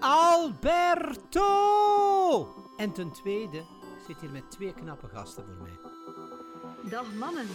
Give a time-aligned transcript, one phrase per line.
[0.00, 1.44] Alberto!
[2.76, 3.64] En ten tweede, ik
[4.06, 5.78] zit hier met twee knappe gasten voor mij.
[6.90, 7.46] Dag mannen.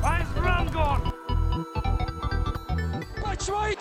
[0.00, 1.14] Hij is Rangor.
[3.22, 3.80] Batshuayi 2-0.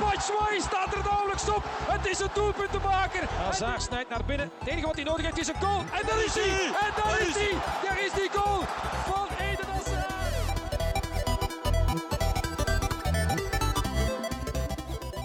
[0.00, 1.62] Batshuayi staat er nauwelijks op.
[1.64, 3.28] Het is een doelpuntenmaker.
[3.28, 4.50] Hazard snijdt naar binnen.
[4.58, 5.78] Het enige wat hij nodig heeft is een goal.
[5.78, 6.66] En daar is hij.
[6.66, 7.52] En daar is hij.
[7.84, 8.60] Daar is die goal
[9.06, 9.31] van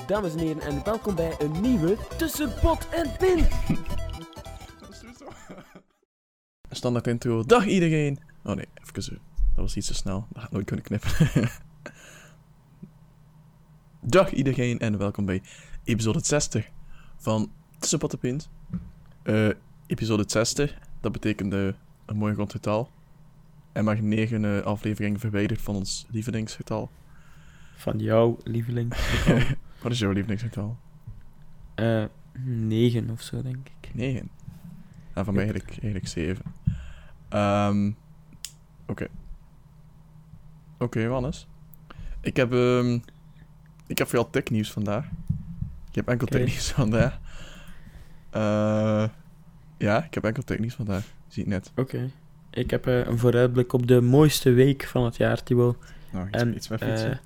[0.08, 3.48] Dames en heren, en welkom bij een nieuwe Tussen Pot en Pint.
[6.70, 7.44] Standaard intro.
[7.44, 8.20] Dag iedereen!
[8.44, 9.12] Oh nee, even zo.
[9.12, 10.28] Dat was iets te snel.
[10.30, 11.12] Dat had nooit kunnen knippen.
[14.02, 15.42] Dag iedereen en welkom bij
[15.84, 16.70] episode 60
[17.18, 18.50] van Tussen Pot en Pint.
[19.24, 19.50] Eh,
[19.88, 21.68] episode 60, dat betekent eh,
[22.06, 22.90] een mooi rondgetal.
[23.72, 26.90] En maar 9 afleveringen verwijderd van ons lievelingsgetal.
[27.76, 28.94] Van jouw lieveling.
[29.82, 30.78] Wat is jouw lievelingsgetal?
[31.76, 32.04] Eh,
[32.44, 33.94] negen of zo, denk ik.
[33.94, 34.30] 9.
[35.14, 35.54] En van mij Yep.
[35.54, 36.46] eigenlijk, eigenlijk 7.
[37.30, 37.92] Ehm
[38.88, 39.08] Oké.
[40.78, 41.48] Oké, Wannes.
[42.22, 43.00] Ik heb, ehm
[43.88, 45.06] ik heb veel technieuws vandaag.
[45.90, 46.38] Ik heb enkel Oké.
[46.38, 47.20] technieuws vandaag.
[48.30, 49.08] Eh
[49.78, 51.04] ja, ik heb enkel technieuws vandaag.
[51.28, 51.72] Zie ik net.
[51.76, 52.10] Oké.
[52.50, 55.78] Ik heb eh, een vooruitblik op de mooiste week van het jaar, Thibaut.
[56.12, 57.20] Nou, iets, En, iets met eh, fietsen.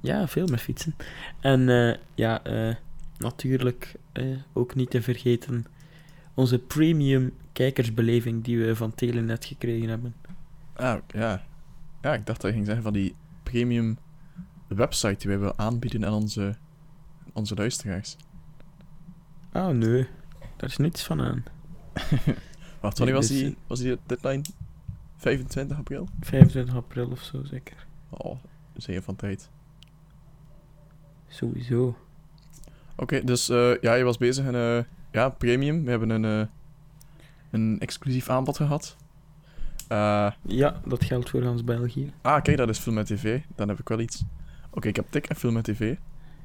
[0.00, 0.94] Ja, veel met fietsen.
[1.40, 2.74] En eh, ja, eh,
[3.18, 5.66] natuurlijk eh, ook niet te vergeten
[6.34, 10.14] onze premium kijkersbeleving die we van Telenet gekregen hebben.
[10.74, 11.44] ah, ja.
[12.02, 13.98] Ja, ik dacht dat je ging zeggen van die premium
[14.66, 16.54] website die wij willen aanbieden aan onze,
[17.32, 18.16] onze luisteraars.
[19.52, 20.06] Oh nee,
[20.56, 21.44] daar is niets van aan.
[22.80, 24.42] Wacht, wanneer was dus, die, was die deadline?
[25.16, 26.08] 25 april?
[26.20, 27.86] 25 april of zo zeker.
[28.08, 28.38] Oh,
[28.76, 29.50] zeer van tijd.
[31.28, 31.96] Sowieso.
[32.96, 35.84] Oké, dus eh, ja, je was bezig en eh, ja, premium.
[35.84, 36.46] We hebben een, eh,
[37.50, 38.96] een exclusief aanbod gehad.
[39.88, 42.12] Eh, Ja, dat geldt voor ons België.
[42.22, 43.40] ah, kijk, dat is film met tv.
[43.54, 44.24] Dan heb ik wel iets.
[44.70, 45.96] Oké, ik heb tik en film met tv.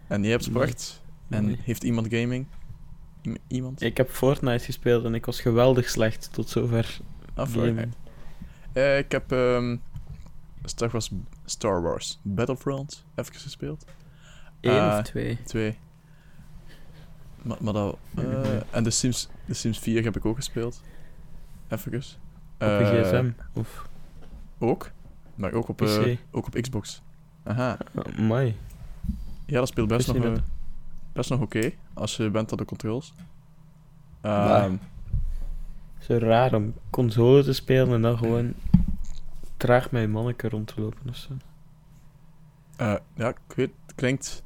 [0.08, 1.02] En jij hebt sport.
[1.30, 1.59] En Mooi.
[1.64, 2.46] heeft iemand gaming?
[3.28, 3.81] I- iemand?
[3.81, 7.00] Ik heb Fortnite gespeeld en ik was geweldig slecht tot zover.
[7.34, 7.56] Ah.
[8.74, 9.78] Eh, ik heb ehm,
[10.64, 11.12] Star, Wars,
[11.46, 13.86] Star Wars Battlefront even gespeeld.
[14.62, 15.44] Eén Eh, of twee.
[15.44, 15.78] Twee.
[17.42, 17.98] Maar, maar dat...
[18.16, 20.82] eh, en de Sims, de Sims 4 heb ik ook gespeeld.
[21.68, 21.94] Even.
[21.94, 23.30] Op een gsm.
[23.54, 23.88] Of
[24.60, 24.92] Ook.
[25.36, 27.02] Maar ook op, eh, ook op Xbox.
[27.44, 27.78] Aha.
[27.94, 28.56] Uh, Mai.
[29.46, 30.38] Ja, dat speelt best nog, dat?
[30.38, 30.44] eh,
[31.14, 31.72] best nog oké.
[31.94, 33.14] als je bent aan de controls.
[34.22, 34.76] Maar- Ehm,
[36.00, 38.54] Zo raar om console te spelen en dan gewoon
[39.58, 41.34] traag met je manneke rond te lopen of zo.
[42.76, 44.44] eh, ja, ik weet, het klinkt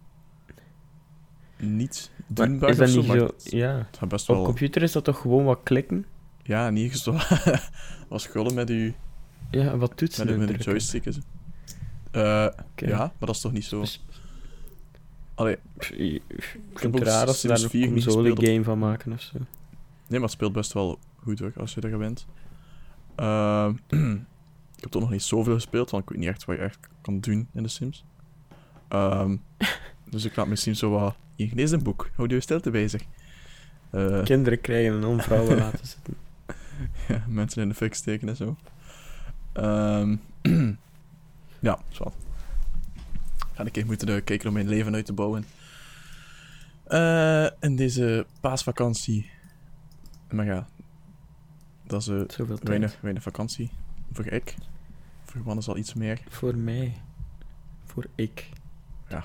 [1.57, 3.57] niet doenbaar is dat zo, niet zo...
[3.57, 3.87] Ja.
[4.01, 4.43] Op wel...
[4.43, 6.05] computer is dat toch gewoon wat klikken?
[6.43, 7.11] Ja, niet zo...
[8.09, 8.93] was scrollen met je,
[9.51, 11.05] Ja, wat toetsen met, met joystick.
[11.05, 12.47] Eh.
[12.75, 13.79] Ja, maar dat is toch niet zo...
[13.79, 14.05] Dus-
[15.35, 15.57] Allee,
[15.89, 16.21] Ik
[16.73, 19.13] vind het raar als ze daar 4 een niet console gespeeld op- game van maken
[19.13, 19.37] of zo.
[19.37, 19.47] Nee,
[20.07, 22.25] maar het speelt best wel goed hoor, als je er bent.
[23.15, 23.69] Ehm,
[24.75, 26.79] ik heb toch nog niet zoveel gespeeld, want ik weet niet echt wat je echt
[27.01, 28.05] kan doen in de Sims.
[28.87, 29.35] Ehm,
[30.15, 31.15] dus ik laat Sims zo wat...
[31.35, 32.09] Hier, lees een boek.
[32.15, 33.01] Houd je stilte bezig.
[33.89, 36.15] Eh, Kinderen krijgen en om vrouwen laten zitten.
[37.07, 38.55] ja, mensen in de fik steken en zo.
[39.53, 40.15] Ehm,
[41.59, 42.15] ja, zwart.
[43.53, 45.45] Ga ik keer moeten kijken om mijn leven uit te bouwen.
[46.83, 49.29] Eh, in deze paasvakantie.
[50.31, 50.67] Maar ja,
[51.83, 53.69] dat is eh, weinig, weinig vakantie.
[54.11, 54.55] Voor ik.
[55.25, 56.21] Voor Wannes al iets meer.
[56.29, 56.93] Voor mij.
[57.85, 58.49] Voor ik.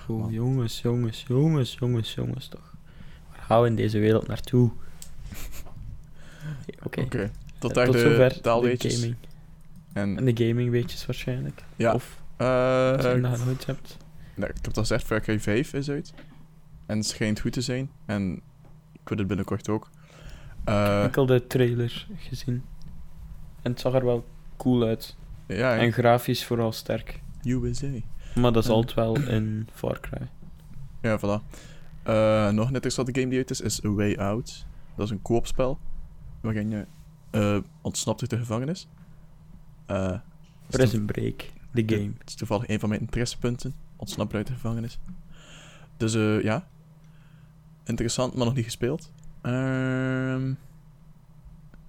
[0.08, 0.32] Oh, man.
[0.32, 2.74] jongens, jongens, jongens, jongens, jongens, toch.
[3.30, 4.70] Waar gaan we in deze wereld naartoe?
[6.86, 7.30] Oké.
[7.58, 9.16] Tot Eh, daar Tot de zover de gaming.
[9.92, 11.62] En, En de gaming weetjes waarschijnlijk.
[11.76, 11.94] Ja.
[11.94, 13.96] Of eh, als je dat nooit hebt.
[14.34, 16.12] nee, ik heb al gezegd, Far Cry 5 is uit.
[16.86, 17.90] En het schijnt goed te zijn.
[18.06, 18.40] En
[18.92, 19.90] ik wil het binnenkort ook.
[20.64, 22.64] Eh, Enkel de trailer gezien.
[23.62, 24.26] En het zag er wel
[24.56, 25.16] cool uit.
[25.46, 27.20] ja, En grafisch vooral sterk.
[27.44, 27.86] USA.
[28.34, 30.28] Maar dat is altijd wel in Far Cry.
[31.02, 31.44] Ja, voilà.
[32.02, 34.66] Eh, nog een interessante game die uit is, is A Way Out.
[34.96, 35.78] Dat is een koopspel.
[36.40, 36.86] Waarin je
[37.30, 38.88] eh, ontsnapt uit de gevangenis.
[39.86, 40.20] Eh, het
[40.68, 41.86] is Prison Break, de Ja.
[41.96, 42.12] game.
[42.18, 43.74] Het is toevallig een van mijn interessepunten.
[43.96, 44.98] Ontsnappen uit de gevangenis.
[45.96, 46.68] Dus eh, ja.
[47.84, 49.12] Interessant, maar nog niet gespeeld.
[49.40, 50.52] Ehm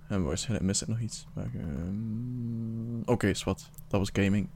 [0.08, 1.26] en waarschijnlijk mis ik nog iets.
[1.36, 3.70] Ehm, Oké, zwart.
[3.88, 4.48] Dat was gaming.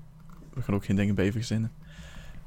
[0.55, 1.71] We gaan ook geen dingen bij verzinnen.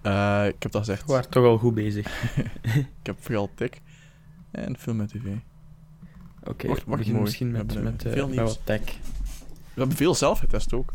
[0.02, 1.06] Eh, ik heb dat gezegd.
[1.06, 2.06] We waren toch al goed bezig.
[3.00, 3.70] Ik heb vooral tech
[4.50, 5.26] en film en tv.
[6.44, 8.80] Oké, we beginnen misschien met, met, eh, eh, veel met wat tech.
[9.74, 10.92] We hebben veel zelf getest ook.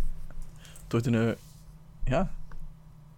[0.84, 1.36] Het wordt een...
[2.04, 2.32] ja...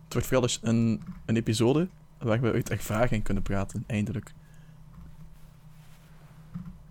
[0.03, 1.87] Het wordt vooral dus een, een episode
[2.17, 4.33] waar we uit ervaring kunnen praten, eindelijk.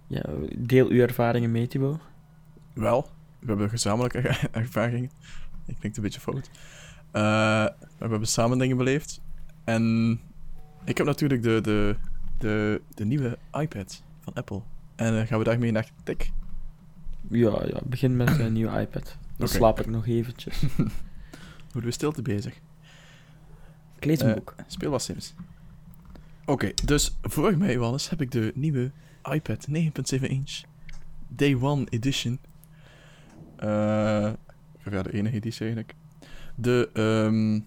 [0.07, 0.23] Ja,
[0.57, 2.01] deel uw ervaringen mee, Thibaut.
[2.73, 5.11] Wel, we hebben gezamenlijke er- ervaringen.
[5.67, 6.51] Ik klinkt een beetje fout.
[7.15, 7.65] Eh,
[7.99, 9.21] we hebben samen dingen beleefd.
[9.65, 10.21] En
[10.85, 11.97] ik heb natuurlijk de, de,
[12.39, 14.61] de, de nieuwe iPad van Apple.
[14.97, 16.17] En eh, gaan we daarmee naar tech?
[17.31, 19.17] Ja, ja, begin met een nieuwe iPad.
[19.37, 20.63] Dan slaap ik nog eventjes.
[21.73, 22.55] Worden we stilte bezig?
[23.97, 24.55] Ik lees een Eh, boek.
[24.67, 25.35] Speel wat Sims.
[26.47, 28.91] Oké, dus voor mij, Wannes, heb ik de nieuwe
[29.33, 30.61] iPad 9.7 inch
[31.29, 32.39] Day One Edition.
[33.57, 34.33] Eh,
[34.87, 35.95] of ja, de enige editie eigenlijk.
[36.55, 37.61] De, ehm,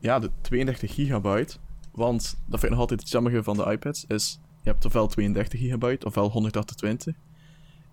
[0.00, 1.56] ja, de 32 gigabyte.
[1.92, 4.04] Want dat vind ik nog altijd het jammige van de iPads.
[4.08, 7.14] Is, je hebt ofwel 32 gigabyte, ofwel 128.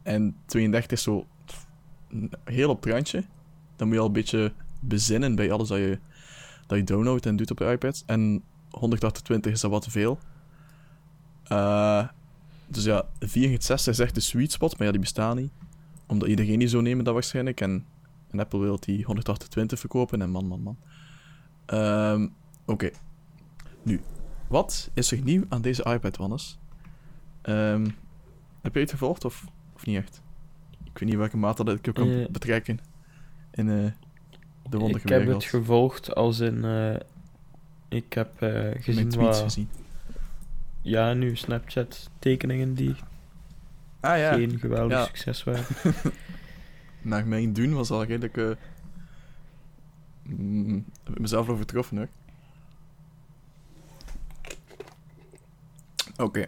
[0.03, 1.25] En 32 is zo
[2.43, 3.23] heel op het randje.
[3.75, 5.99] Dan moet je al een beetje bezinnen bij alles dat je
[6.67, 8.03] dat je downloadt en doet op de iPad.
[8.05, 10.19] En 128 is dat wat te veel.
[11.43, 12.07] Eh,
[12.67, 15.51] dus ja, 460 is echt de sweet spot, maar ja, die bestaan niet.
[16.07, 17.61] Omdat iedereen die zou nemen dat waarschijnlijk.
[17.61, 17.85] En,
[18.35, 20.77] en Apple wil die 128 verkopen en man, man, man.
[21.65, 22.27] Ehm,
[22.65, 22.89] Oké.
[23.83, 24.01] Nu,
[24.47, 26.59] wat is er nieuw aan deze iPad, Wannes?
[27.41, 27.87] Ehm,
[28.61, 29.45] heb je het gevolgd of,
[29.75, 30.21] of niet echt?
[30.83, 32.79] Ik weet niet welke mate dat ik ook kan Eh, betrekken
[33.51, 33.75] in eh,
[34.69, 36.63] de wonderlijke ik heb het gevolgd als in...
[36.65, 36.95] eh,
[37.87, 39.41] ik heb eh, Mijn gezien tweets wat...
[39.43, 39.69] gezien.
[40.81, 42.95] Ja, nu Snapchat-tekeningen die
[43.99, 45.05] Ah ja, geen geweldig Ja.
[45.05, 45.65] succes waren.
[47.05, 48.37] naar mijn doen was al redelijk...
[48.37, 48.51] eh
[50.23, 52.09] mm, heb ik mezelf overtroffen, hoor.
[56.17, 56.45] Oké.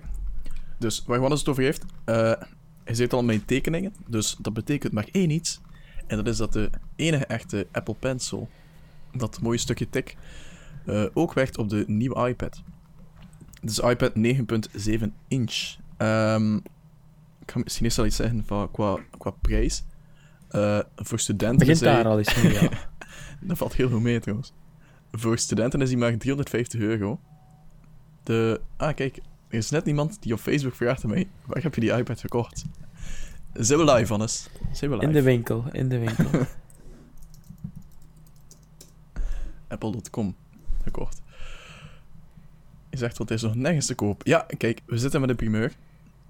[0.78, 1.86] Dus waar Wannes het over heeft...
[2.06, 2.34] eh
[2.88, 5.62] hij zit al mijn tekeningen, dus dat betekent maar één iets.
[6.06, 8.50] En dat is dat de enige echte Apple Pencil,
[9.12, 10.04] dat mooie stukje tech,
[10.86, 12.62] eh, ook werkt op de nieuwe iPad.
[13.62, 15.76] Dus iPad 9.7 inch.
[15.98, 16.56] Ehm,
[17.42, 19.84] ik ga misschien eerst al iets zeggen qua, qua prijs.
[20.50, 22.70] Eh, voor studenten Begint hij- daar al eens mee, ja.
[23.42, 24.54] dat valt heel goed mee trouwens.
[25.12, 27.20] Voor studenten is die maar 350 euro.
[28.24, 28.62] De...
[28.78, 29.18] Ah, kijk.
[29.48, 31.28] Er is net iemand die op Facebook vraagt aan mij...
[31.46, 32.66] Waar heb je die iPad gekocht?
[33.54, 34.50] Zijn we live, Hannes?
[34.72, 35.08] Zijn we live?
[35.08, 36.26] In de winkel, in de winkel.
[39.68, 40.36] Apple.com
[40.84, 41.22] gekocht.
[42.90, 44.22] Je zegt, wat is nog nergens te koop?
[44.26, 45.74] Ja, kijk, we zitten met een primeur.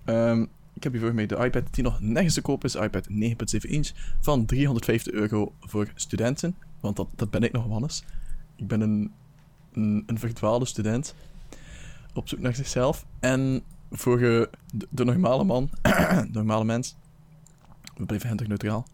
[0.06, 0.46] Ehm,
[0.78, 2.76] ik heb hier voor mij de iPad die nog nergens te koop is.
[2.76, 3.16] iPad 9.7
[3.62, 6.56] inch van 350 euro voor studenten.
[6.80, 8.04] Want dat, dat ben ik nog, Wannes.
[8.56, 9.12] Ik ben een,
[9.74, 11.16] een, een verdwaalde student.
[12.14, 13.06] Op zoek naar zichzelf.
[13.20, 14.50] En voor de,
[15.06, 15.70] normale man,
[16.32, 16.96] normale mens,
[17.96, 18.88] we blijven hendig neutraal,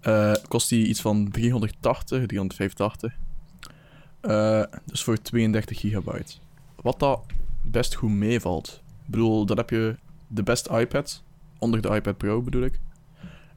[0.00, 3.16] eh, kost die iets van 380, 385.
[4.20, 6.34] Eh, dus voor 32 gigabyte.
[6.82, 7.20] Wat dat
[7.62, 8.82] best goed meevalt.
[9.04, 9.96] Ik bedoel, dan heb je
[10.26, 11.22] de beste iPad.
[11.58, 12.78] Onder de iPad Pro bedoel ik.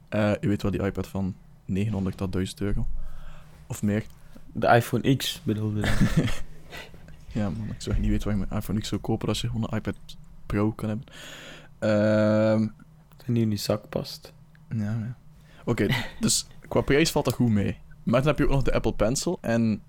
[0.08, 1.34] Eh, je weet wel, die iPad van
[1.64, 2.86] 900 tot 1000 euro.
[3.66, 4.04] Of meer.
[4.52, 5.98] De iPhone X bedoelde ik.
[7.34, 9.46] Ja, man, ik zou niet weten waar je mijn iPhone X zou kopen als je
[9.48, 9.94] gewoon een iPad
[10.46, 11.06] Pro kan hebben.
[11.78, 12.66] Ehm
[13.26, 14.32] Die in die zak past.
[14.68, 15.16] Ja, ja.
[15.64, 15.86] Oké,
[16.20, 17.78] dus qua prijs valt dat goed mee.
[18.02, 19.38] Maar dan heb je ook nog de Apple Pencil.
[19.40, 19.82] En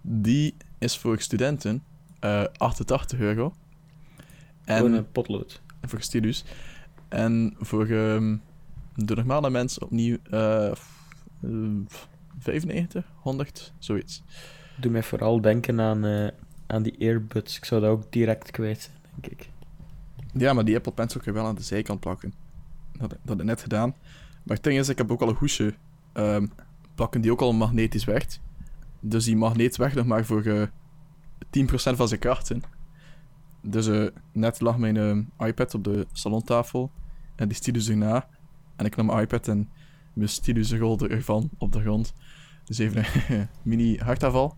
[0.00, 1.82] die is voor studenten
[2.20, 3.54] eh 88 euro.
[4.64, 5.60] Gewoon En een potlood.
[5.82, 6.44] voor studus.
[7.12, 8.36] En voor ehm,
[8.94, 11.08] de normale mensen opnieuw eh, f-
[11.42, 11.50] eh,
[12.38, 14.22] 95, 100, zoiets.
[14.76, 16.28] Doe mij vooral denken aan, eh,
[16.66, 17.56] aan die earbuds.
[17.56, 19.50] Ik zou dat ook direct kwijt zijn, denk ik.
[20.34, 22.32] Ja, maar die Apple Pencil kun je wel aan de zijkant plakken.
[22.98, 23.94] Dat, dat heb ik net gedaan.
[24.42, 25.74] Maar het ding is, ik heb ook al een hoesje
[26.12, 26.46] ehm,
[26.94, 28.40] plakken die ook al magnetisch werkt.
[29.00, 30.62] Dus die magneet werkt nog maar voor eh
[31.50, 32.62] 10% van zijn krachten.
[33.60, 36.90] Dus eh, net lag mijn eh, iPad op de salontafel
[37.42, 38.28] en die stylus erna.
[38.76, 39.68] En ik nam mijn iPad en
[40.12, 42.12] mijn stylus rolde ervan op de grond.
[42.64, 44.56] Dus even een mini hartaanval.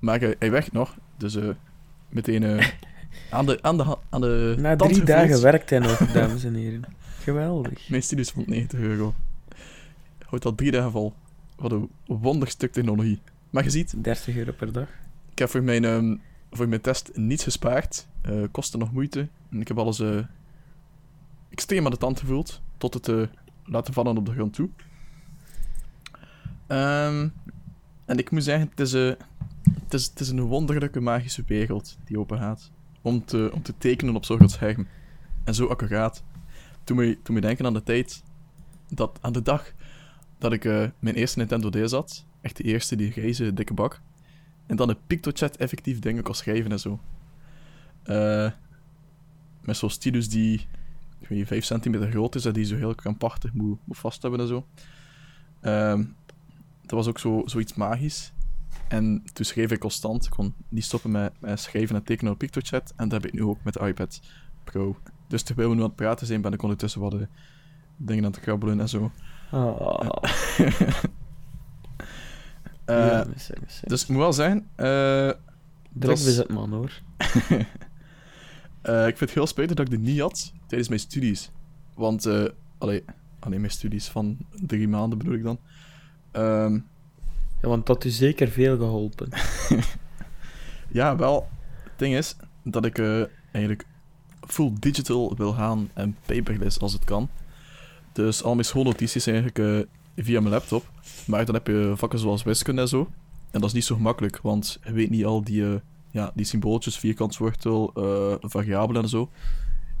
[0.00, 1.48] Maar eh, hij werkt nog, dus eh,
[2.08, 2.68] meteen eh,
[3.30, 5.06] aan de, aan de, aan de Na drie gevoeld.
[5.06, 6.84] dagen werkt hij nog, dames en heren.
[7.20, 7.88] Geweldig.
[7.88, 9.14] Mijn studie vond 90 euro.
[10.24, 11.12] Houdt al drie dagen vol.
[11.56, 13.20] Wat een wonderstuk technologie.
[13.50, 14.88] Maar je ziet, 30 euro per dag.
[15.30, 16.16] ik heb voor mijn, ehm,
[16.50, 18.06] voor mijn test niets gespaard.
[18.20, 19.28] Eh kostte nog moeite.
[19.50, 20.02] En ik heb alles
[21.58, 22.60] extreem aan de tand gevoeld.
[22.76, 23.22] Tot het eh,
[23.64, 24.68] laten vallen op de grond toe.
[26.66, 27.28] Ehm,
[28.04, 29.12] en ik moet zeggen, het is, eh,
[29.82, 32.70] het, is, het is een wonderlijke magische wereld die open gaat.
[33.02, 34.86] Om te, om te tekenen op zo'n groot scherm.
[35.44, 36.22] En zo accuraat.
[36.84, 38.22] Toen me, toen me denken aan de tijd,
[38.88, 39.72] dat, aan de dag
[40.38, 42.24] dat ik eh, mijn eerste Nintendo DS had.
[42.40, 44.00] Echt de eerste, die grijze dikke bak.
[44.66, 47.00] En dan een PictoChat effectief dingen kon schrijven en zo.
[49.60, 50.66] Met zo'n stylus die,
[51.20, 54.22] ik weet niet, 5 centimeter groot is en die zo heel krampachtig moet, moet vast
[54.22, 54.66] hebben en zo.
[55.60, 56.04] Ehm,
[56.82, 58.32] dat was ook zo, zoiets magisch.
[58.88, 60.24] En toen schreef ik constant.
[60.24, 62.92] Ik kon niet stoppen met, met schrijven en tekenen op PictoChat.
[62.96, 64.20] En dat heb ik nu ook met de iPad
[64.64, 64.96] Pro.
[65.26, 67.28] Dus terwijl we nu aan het praten zijn, ben ik ondertussen wat de
[67.96, 69.10] dingen aan het krabbelen en zo.
[69.52, 70.00] Oh.
[72.84, 74.68] Eh, ja, mis, mis, dus ik moet wel zeggen...
[74.76, 75.30] eh,
[75.92, 76.92] Druk is- bezet, man, hoor.
[78.80, 81.50] eh, ik vind het heel spijtig dat ik dit niet had tijdens mijn studies.
[81.94, 82.44] Want, eh
[82.78, 83.04] allee,
[83.38, 85.58] allee, mijn studies van drie maanden bedoel ik dan.
[86.30, 86.78] Ehm,
[87.62, 89.28] Ja, want dat had u zeker veel geholpen.
[90.90, 91.48] Ja, wel.
[91.82, 93.86] Het ding is dat ik eh, eigenlijk
[94.46, 97.28] full digital wil gaan en paperless als het kan.
[98.12, 100.90] Dus al mijn schoolnotities eigenlijk eh, via mijn laptop.
[101.26, 103.10] Maar dan heb je vakken zoals wiskunde en zo.
[103.50, 105.64] En dat is niet zo gemakkelijk, want je weet niet al die,
[106.10, 109.30] ja, die symbooltjes, vierkantswortel, eh variabelen en zo.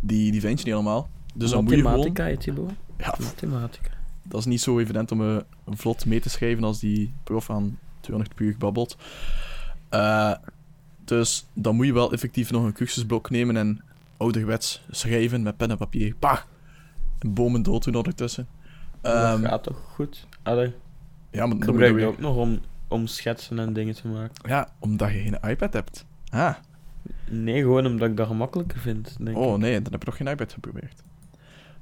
[0.00, 1.08] Die, die vind je niet allemaal.
[1.34, 1.96] Dus dan moet je gewoon...
[1.96, 2.72] Mathematica, hè, Thibaut?
[2.98, 3.90] Ja, Mathematica.
[4.22, 5.36] dat is niet zo evident om eh,
[5.66, 8.96] vlot mee te schrijven als die prof aan 200 puur babbelt.
[9.88, 10.34] Eh,
[11.04, 13.82] dus dan moet je wel effectief nog een cursusblok nemen en
[14.16, 16.14] ouderwets schrijven met pen en papier.
[16.14, 16.38] Pah!
[17.18, 18.48] En bomen dood doen ondertussen.
[19.00, 20.26] Ehm, dat gaat toch goed?
[20.42, 20.72] Allee,
[21.30, 24.48] ja, maar dan moet je ook nog om, om schetsen en dingen te maken.
[24.48, 26.06] Ja, omdat je geen iPad hebt.
[26.30, 26.54] Ah,
[27.30, 29.60] Nee, gewoon omdat ik dat gemakkelijker vind, denk oh ik.
[29.60, 31.02] nee, dan heb je nog geen iPad geprobeerd.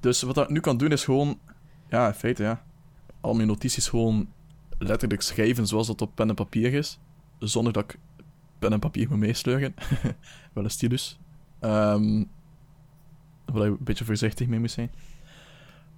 [0.01, 1.39] Dus wat ik nu kan doen is gewoon,
[1.89, 2.63] ja, in feite ja,
[3.21, 4.29] al mijn notities gewoon
[4.79, 6.99] letterlijk schrijven zoals dat op pen en papier is,
[7.39, 7.99] zonder dat ik
[8.59, 9.75] pen en papier moet meesleuren.
[10.53, 11.19] Wel een stylus.
[11.61, 12.23] Ehm
[13.53, 14.91] waar je een beetje voorzichtig mee moet zijn.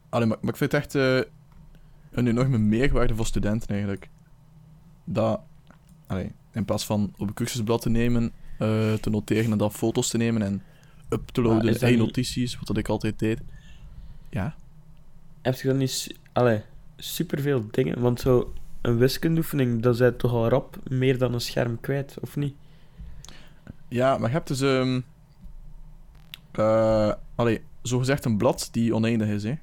[0.09, 1.31] Allee, maar, maar ik vind het echt eh,
[2.11, 4.09] een enorme meerwaarde voor studenten eigenlijk.
[5.13, 5.41] Dat,
[6.07, 10.09] allee, in plaats van op een cursusblad te nemen, eh, te noteren en dan foto's
[10.09, 10.63] te nemen en
[11.09, 13.41] up te loaden in notities, wat dat ik altijd deed.
[14.31, 14.55] Ja.
[15.43, 16.15] Heb je dan niet...
[16.33, 16.63] Allee,
[16.97, 18.01] superveel dingen?
[18.01, 22.37] Want zo, een wiskundeoefening, dat is toch al rap meer dan een scherm kwijt, of
[22.37, 22.55] niet?
[23.89, 24.61] Ja, maar je hebt dus...
[24.61, 25.01] ehm
[26.59, 29.55] eh, allee, zogezegd een blad die oneindig is, hè.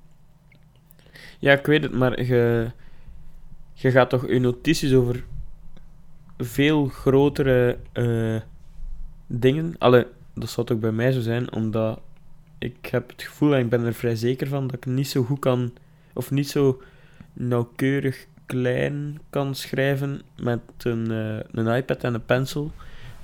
[1.40, 2.72] Ja, ik weet het, maar je,
[3.74, 5.24] je gaat toch je notities over
[6.38, 8.42] veel grotere eh,
[9.28, 9.76] dingen.
[9.78, 12.00] Allee, dat zou toch bij mij zo zijn, omdat
[12.58, 15.24] ik heb het gevoel, en ik ben er vrij zeker van, dat ik niet zo
[15.24, 15.74] goed kan,
[16.14, 16.82] of niet zo
[17.34, 22.72] nauwkeurig klein kan schrijven met een, eh, een iPad en een pencil.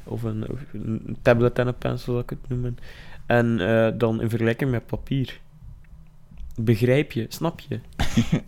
[0.04, 2.78] Of een, tablet en een pencil, zou ik het noemen.
[3.26, 5.40] En eh, dan in vergelijking met papier.
[6.56, 7.26] Begrijp je?
[7.30, 7.80] Snap je?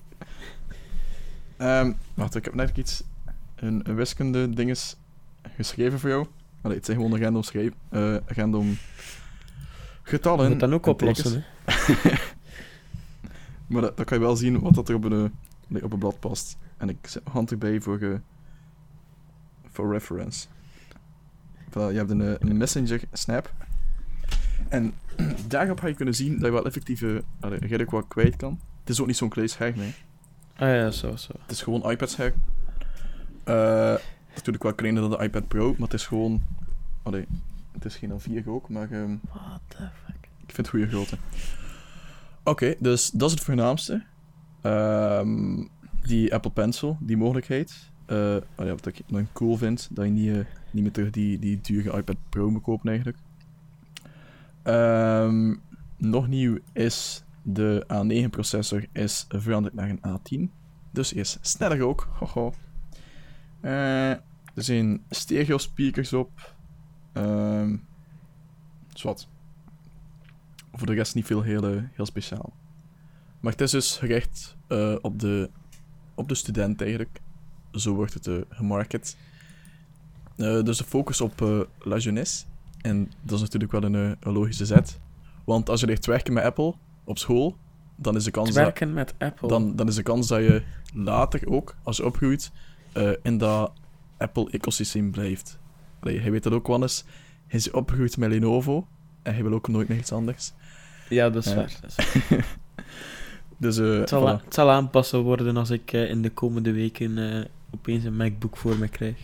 [1.58, 3.04] Ehm, wacht, ik heb net iets...
[3.56, 4.96] Een, een wiskunde dinges
[5.56, 6.28] geschreven voor jou.
[6.62, 8.78] Allee, het zijn gewoon random, schrijf, eh random
[10.04, 10.44] getallen.
[10.44, 11.44] Je moet dan ook en oplossen?
[13.68, 15.34] Maar dat, dan kan je wel zien wat dat er op een,
[15.68, 16.58] nee, op een blad past.
[16.78, 18.14] En ik zet mijn hand erbij voor, eh,
[19.68, 20.48] voor reference.
[21.70, 23.54] Voilà, je hebt een, eh, een messenger snap.
[24.70, 24.94] En
[25.48, 28.60] daarop ga je kunnen zien dat je wel effectief eh, allee, redelijk wat kwijt kan.
[28.80, 29.94] Het is ook niet zo'n klein scherm, hè.
[30.56, 31.32] Ah ja, zo, zo.
[31.42, 32.34] Het is gewoon iPad-scherm.
[33.44, 33.96] Eh,
[34.36, 36.42] natuurlijk wel kleiner dan de iPad Pro, maar het is gewoon...
[37.04, 37.26] Allee,
[37.72, 40.30] het is geen A4 ook, maar ehm, What the fuck?
[40.48, 41.18] ik vind het goede grootte.
[42.44, 44.04] Oké, dus dat is het voornaamste.
[44.62, 45.64] Ehm,
[46.02, 47.92] die Apple Pencil, die mogelijkheid.
[48.06, 51.10] Eh, oh ja, wat ik nog cool vind, dat je niet, eh, niet meer terug
[51.10, 53.18] die, die dure iPad Pro moet kopen eigenlijk.
[54.64, 55.56] Ehm,
[55.98, 60.52] nog nieuw is de A9-processor is veranderd naar een A10.
[60.92, 62.08] Dus is sneller ook.
[62.20, 62.54] Hoho.
[63.64, 66.56] Eh, er zijn stereo speakers op.
[67.14, 67.76] Ehm
[68.98, 69.28] zwart.
[70.74, 72.54] Voor de rest niet veel heel, eh, heel speciaal.
[73.40, 75.50] Maar het is dus gericht eh, op, de,
[76.16, 77.20] op de student eigenlijk.
[77.72, 79.18] Zo wordt het eh, gemarket.
[80.36, 82.46] Dus de focus op La Jeunesse.
[82.82, 85.00] En dat is natuurlijk wel een, een logische zet.
[85.44, 87.58] Want als je te werken met Apple op school,
[87.96, 89.48] dan is de kans Het dat werken met Apple.
[89.48, 92.52] dan, dan is de kans dat je later ook, als je opgroeit,
[92.94, 93.72] eh, in dat
[94.18, 95.60] Apple-ecosysteem blijft.
[96.00, 97.04] Allee, hij weet dat ook wel eens.
[97.48, 98.88] Hij is opgegroeid met Lenovo
[99.22, 100.54] en hij wil ook nooit meer iets anders.
[101.10, 101.56] Ja, dat is Ja.
[101.58, 101.78] waar.
[101.82, 102.46] dat is waar.
[103.58, 104.44] Dus eh, Het, zal, voilà.
[104.44, 108.58] het zal aanpassen worden als ik eh, in de komende weken eh, opeens een MacBook
[108.58, 109.18] voor me krijg.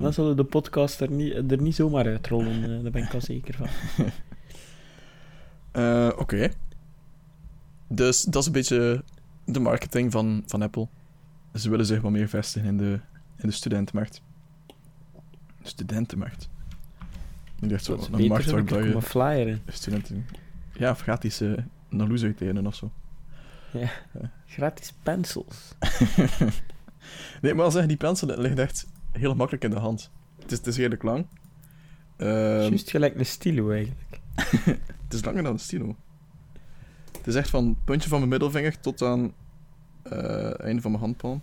[0.00, 3.20] Dan zullen de podcast er niet, er niet zomaar uitrollen, eh, daar ben ik al
[3.20, 3.66] zeker van.
[5.72, 6.48] Eh, Oké.
[7.88, 9.02] Dus dat is een beetje
[9.44, 10.88] de marketing van, van Apple.
[11.54, 13.00] Ze willen zich wat meer vestigen in de,
[13.36, 14.22] in de studentenmarkt.
[15.62, 16.48] Studentenmarkt.
[17.60, 19.62] Ik dacht zo, een markt waar je een flyer in.
[19.66, 20.26] studenten...
[20.72, 21.58] Ja, of gratis uh,
[21.88, 22.92] Naloes uitdelen of zo.
[24.46, 25.74] Gratis pencils.
[27.42, 30.10] nee, maar al zeggen, die pencil dat ligt echt heel makkelijk in de hand.
[30.40, 31.26] Het is, het is redelijk lang.
[32.16, 34.20] Ehm, Juist gelijk een stilo eigenlijk.
[35.04, 35.96] het is langer dan een stilo.
[37.16, 39.30] Het is echt van het puntje van mijn middelvinger tot aan eh,
[40.56, 41.42] einde van mijn handpalm.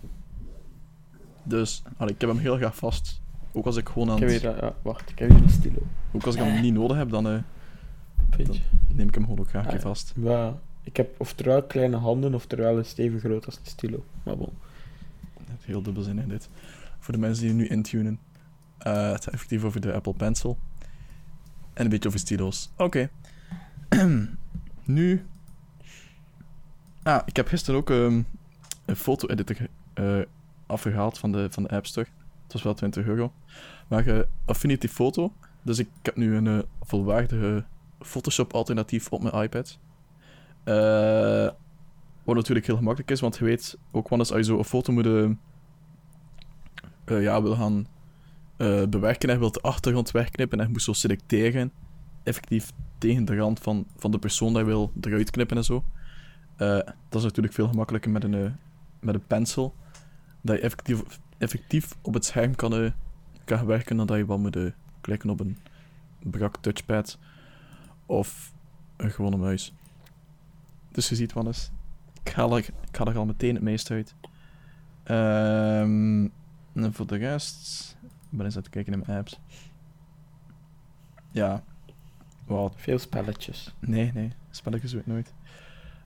[1.44, 3.20] Dus, allee, ik heb hem heel graag vast.
[3.52, 5.82] Ook als ik gewoon aan Ik heb het- hier, wacht, ik heb hier een stilo.
[6.12, 7.38] ook als ik hem niet nodig heb, dan eh,
[8.30, 8.62] Vind je?
[8.88, 9.80] neem ik hem gewoon ook graag Ah, ja.
[9.80, 10.12] vast.
[10.16, 14.04] Ja, ik heb oftewel kleine handen, oftewel een stevig groot als een stilo.
[14.22, 14.52] Maar bon.
[15.50, 16.48] Het heel dubbel zin in dit.
[16.98, 18.18] Voor de mensen die nu intunen.
[18.78, 20.58] eh het gaat effectief over de Apple Pencil.
[21.72, 22.70] En een beetje over stilo's.
[22.76, 23.08] Oké.
[24.84, 25.26] nu.
[27.02, 28.22] Ah, ik heb gisteren ook ehm,
[28.92, 29.56] een foto-editor
[29.94, 30.18] eh,
[30.66, 32.06] afgehaald van de, van de App Store.
[32.42, 33.32] Het was wel 20 euro.
[33.88, 35.32] Maar eh, Affinity Photo.
[35.62, 37.64] Dus ik heb nu een eh, volwaardige
[38.00, 39.78] Photoshop-alternatief op mijn iPad.
[42.24, 44.92] Wat natuurlijk heel gemakkelijk is, want je weet ook eens als je zo een foto
[44.92, 45.36] moet
[47.06, 47.86] ja, wil gaan
[48.88, 51.72] bewerken en je wilt de achtergrond wegknippen en je moet zo selecteren,
[52.22, 55.84] effectief tegen de rand van, van de persoon dat je wil eruit knippen en zo.
[56.56, 58.56] Dat is natuurlijk veel gemakkelijker met een,
[59.02, 59.74] met een pencil,
[60.40, 61.02] dat je effectief,
[61.38, 62.90] effectief op het scherm kan, eh,
[63.44, 65.58] kan werken dan dat je wel moet eh, klikken op een
[66.18, 67.18] brak touchpad
[68.06, 68.52] of
[68.96, 69.74] een gewone muis.
[70.90, 71.70] Dus je ziet wel eens.
[72.22, 74.14] Ik ga er, ik ga er al meteen het meest uit.
[75.02, 76.28] Ehm,
[76.72, 77.96] en voor de rest...
[78.02, 79.40] Ik ben eens aan het kijken in mijn apps.
[81.30, 81.62] Ja.
[82.44, 82.74] Wat?
[82.76, 83.74] Veel spelletjes.
[83.78, 84.32] Nee, nee.
[84.50, 85.34] Spelletjes doe ik nooit.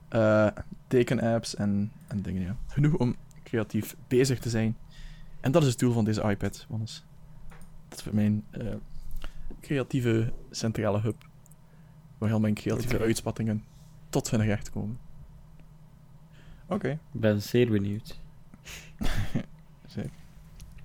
[0.07, 0.47] Eh
[0.87, 2.55] teken-apps en, en dingen, ja.
[2.67, 4.77] Genoeg om creatief bezig te zijn.
[5.39, 7.05] En dat is het doel van deze iPad, Wannes.
[7.87, 8.75] Dat is mijn eh,
[9.61, 11.27] creatieve centrale hub.
[12.17, 13.63] Waar al mijn creatieve uitspattingen
[14.09, 14.99] tot hun recht komen.
[16.67, 16.89] Oké.
[16.89, 18.19] Ik ben zeer benieuwd.
[19.85, 20.11] Zeker.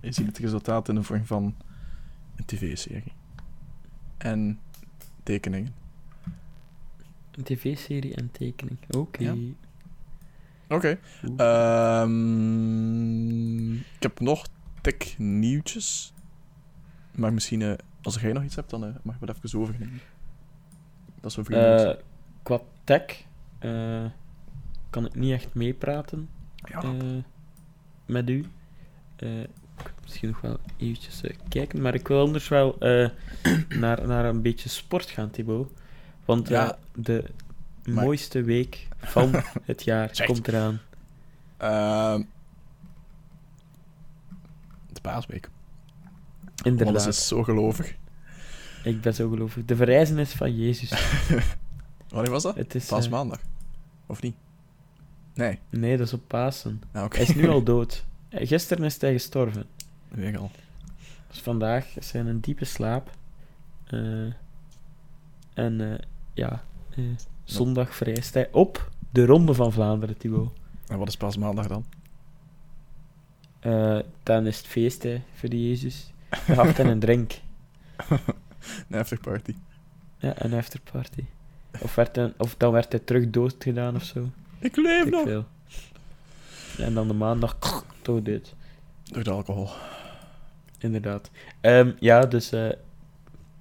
[0.01, 1.55] Je ziet het resultaat in de vorm van
[2.37, 3.13] een tv-serie.
[4.19, 4.61] En
[5.23, 5.82] tekeningen.
[7.33, 8.79] Een tv-serie en tekening.
[8.91, 9.23] Oké.
[9.23, 9.35] Ja.
[10.69, 10.99] Oké.
[12.43, 14.47] Ehm, ik heb nog
[14.81, 16.13] tech nieuwtjes.
[17.15, 20.01] Maar misschien, eh, als jij nog iets hebt, dan eh, mag je het even overnemen.
[21.21, 21.97] Dat is over Eh, nieuws.
[22.43, 23.25] qua tech
[23.59, 24.05] eh,
[24.91, 26.83] kan ik niet echt meepraten Ja.
[26.83, 26.93] eh,
[28.07, 28.45] met u.
[29.17, 33.09] Eh, ik misschien nog wel eventjes eh, kijken, maar ik wil anders wel eh,
[33.81, 35.71] naar, naar een beetje sport gaan, Thibaut.
[36.25, 36.79] Want eh, Ja.
[36.95, 37.25] de
[37.85, 39.31] Maar- mooiste week van
[39.65, 40.81] het jaar komt eraan.
[41.57, 42.23] Ehm,
[44.93, 45.49] de paasweek.
[46.65, 47.95] Inderdaad, Alles is zo gelovig.
[48.85, 49.65] ik ben zo gelovig.
[49.65, 50.91] De verrijzenis van Jezus.
[52.09, 52.57] Wanneer was dat?
[52.57, 53.41] Het is, eh, Paasmaandag.
[54.07, 54.35] Of niet?
[55.35, 55.59] Nee.
[55.71, 56.83] nee, dat is op Pasen.
[56.95, 57.17] Oké.
[57.17, 58.05] Hij is nu al dood.
[58.29, 59.67] Eh, Gisteren is hij gestorven.
[60.09, 60.51] Weer al.
[61.29, 63.11] Dus vandaag is hij in een diepe slaap.
[63.87, 64.01] Eh,
[65.55, 65.99] en eh,
[66.33, 67.05] ja, eh,
[67.45, 70.53] zondag verrijst hij op de Ronde van Vlaanderen, Thibaut.
[70.87, 71.85] En wat is paasmaandag dan?
[73.61, 76.13] Eh, dan is het feest hè, voor die Jezus.
[76.57, 77.33] Had en een drink.
[78.89, 79.55] Een afterparty.
[80.19, 81.25] Ja, een afterparty.
[81.81, 84.29] Of, werd of dan werd hij terug doodgedaan of zo.
[84.59, 85.23] Ik leef Weet ik nog!
[85.25, 85.45] veel.
[86.79, 88.55] En dan de maandag toch dood.
[89.03, 89.69] Door de alcohol.
[90.79, 91.31] Inderdaad.
[91.61, 92.69] Ehm, ja, dus eh,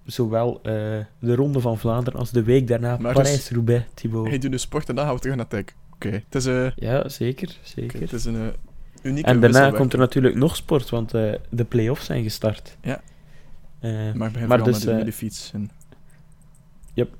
[0.05, 0.73] zowel eh,
[1.19, 4.27] de Ronde van Vlaanderen als de week daarna dus- Parijs-Roubaix, Thibaut.
[4.27, 5.65] Hij doet nu sport en dan gaan we terug naar tech.
[5.93, 7.47] Oké, het is, eh, Ja, zeker.
[7.47, 8.01] oké, zeker.
[8.01, 8.47] het is een eh,
[9.01, 11.11] unieke En daarna komt er natuurlijk nog sport, want
[11.49, 12.77] de play-offs zijn gestart.
[12.81, 13.01] Ja.
[14.15, 15.51] Maar begin Maar dus, met, de, de fiets.
[15.53, 15.69] En,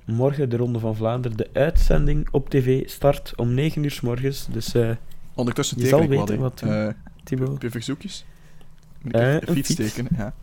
[0.06, 1.38] morgen de Ronde van Vlaanderen.
[1.38, 4.48] De uitzending op tv start om 9 uur s morgens.
[4.52, 4.74] Dus
[5.34, 6.62] ondertussen je zal wat, weten wat.
[6.62, 6.88] Eh,
[7.24, 8.26] Thibaut, heb je verzoekjes?
[9.02, 9.94] Moet ik een fiets fiets.
[9.94, 10.12] tekenen?
[10.18, 10.34] Ja,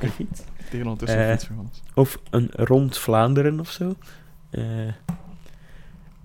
[0.00, 0.42] een fiets.
[0.74, 1.94] Tegen ondertussen Eh.
[1.94, 3.94] Of een rond Vlaanderen of zo.
[4.50, 4.64] Eh,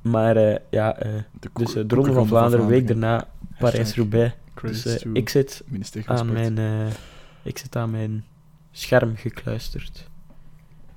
[0.02, 0.94] maar eh, ja,
[1.40, 3.28] De dus de Ronde van Vlaanderen, week daarna
[3.60, 4.36] Parijs-Roubaix.
[4.62, 5.64] Dus ik zit
[6.06, 6.58] aan mijn,
[7.44, 8.26] ik zit aan mijn
[8.72, 10.10] scherm gekluisterd.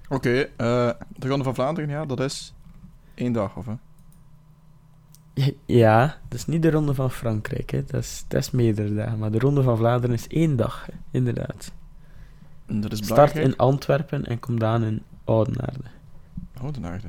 [0.08, 2.54] Oké, de Ronde van Vlaanderen, ja, dat is
[3.14, 3.74] één dag, of hè?
[5.66, 7.84] Ja, dat is niet de Ronde van Frankrijk, hè.
[7.84, 9.18] Dat, is, dat is meerdere dagen.
[9.18, 10.92] Maar de Ronde van Vlaanderen is één dag, hè.
[11.10, 11.72] inderdaad.
[12.80, 15.84] Dat is Start in Antwerpen en komt aan in Oudenaarde.
[16.62, 17.08] Oh, de aarde.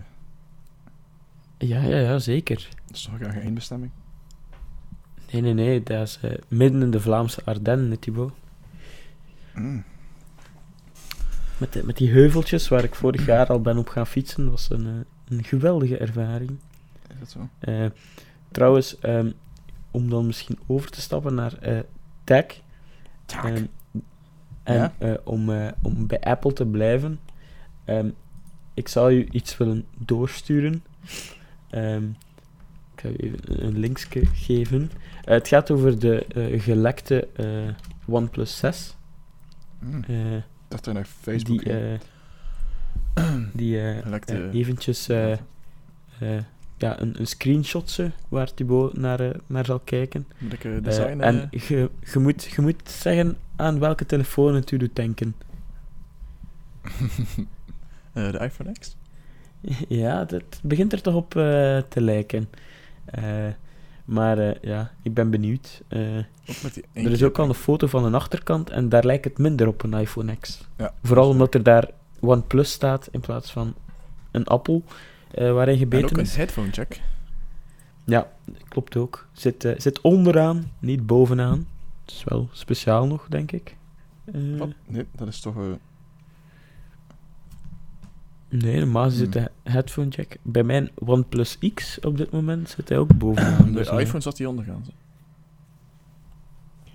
[1.58, 2.70] Ja, ja, ja, zeker.
[2.88, 3.92] Dat is toch graag een eindbestemming?
[5.32, 8.34] Nee, nee, nee, dat is eh, midden in de Vlaamse Ardennen, Thibaut.
[9.56, 9.84] Mm.
[11.58, 14.70] Met, de- met die heuveltjes waar ik vorig jaar al ben op gaan fietsen, was
[14.70, 16.50] een, eh, een geweldige ervaring.
[17.10, 17.50] Is dat zo?
[17.60, 17.86] Eh,
[18.52, 19.32] trouwens, ehm,
[19.92, 21.80] om dan misschien over te stappen naar eh
[22.24, 22.46] tech.
[23.26, 23.66] ehm,
[24.64, 24.94] en Ja?
[24.98, 27.20] eh, om, eh, om bij Apple te blijven.
[27.86, 28.10] ehm,
[28.74, 30.84] ik zal u iets willen doorsturen.
[31.70, 32.04] Ehm,
[32.96, 34.92] ik ga u even een linkje geven.
[35.24, 36.26] Eh, het gaat over de
[36.58, 37.46] gelekte eh,
[38.08, 38.96] OnePlus 6.
[39.80, 40.04] Mm.
[40.68, 41.74] Dat er naar Facebook die
[43.54, 45.08] die Gelekte- eventjes
[46.84, 50.28] ja, een, een screenshotje waar Thibaut naar, eh, naar zal kijken.
[50.38, 51.20] Moet ik design...
[51.20, 55.36] eh, en je, moet, je moet zeggen aan welke telefoon het u doet denken.
[58.14, 58.96] de iPhone X?
[60.04, 61.30] ja, dat begint er toch op
[61.90, 62.50] te lijken.
[64.06, 65.82] Maar ja, ik ben benieuwd.
[65.88, 69.84] Er is ook al een foto van een achterkant en daar lijkt het minder op
[69.84, 70.68] een iPhone X.
[70.78, 73.74] Ja, Vooral omdat er daar OnePlus staat in plaats van
[74.32, 74.84] een appel
[75.34, 76.36] eh, waarin En gebeten ook een is.
[76.36, 77.02] headphone check.
[78.06, 78.32] Ja,
[78.68, 79.28] klopt ook.
[79.32, 81.68] Zit, eh, zit onderaan, niet bovenaan.
[82.06, 83.76] Dat is wel speciaal nog, denk ik.
[84.26, 84.70] Eh, Wat?
[84.88, 85.56] Nee, dat is toch...
[88.50, 89.44] nee, normaal zit Hmm.
[89.44, 90.36] de headphone jack.
[90.42, 93.74] Bij mijn OnePlus X op dit moment zit hij ook bovenaan.
[93.74, 94.86] bij dus, iPhone zat die ondergaan.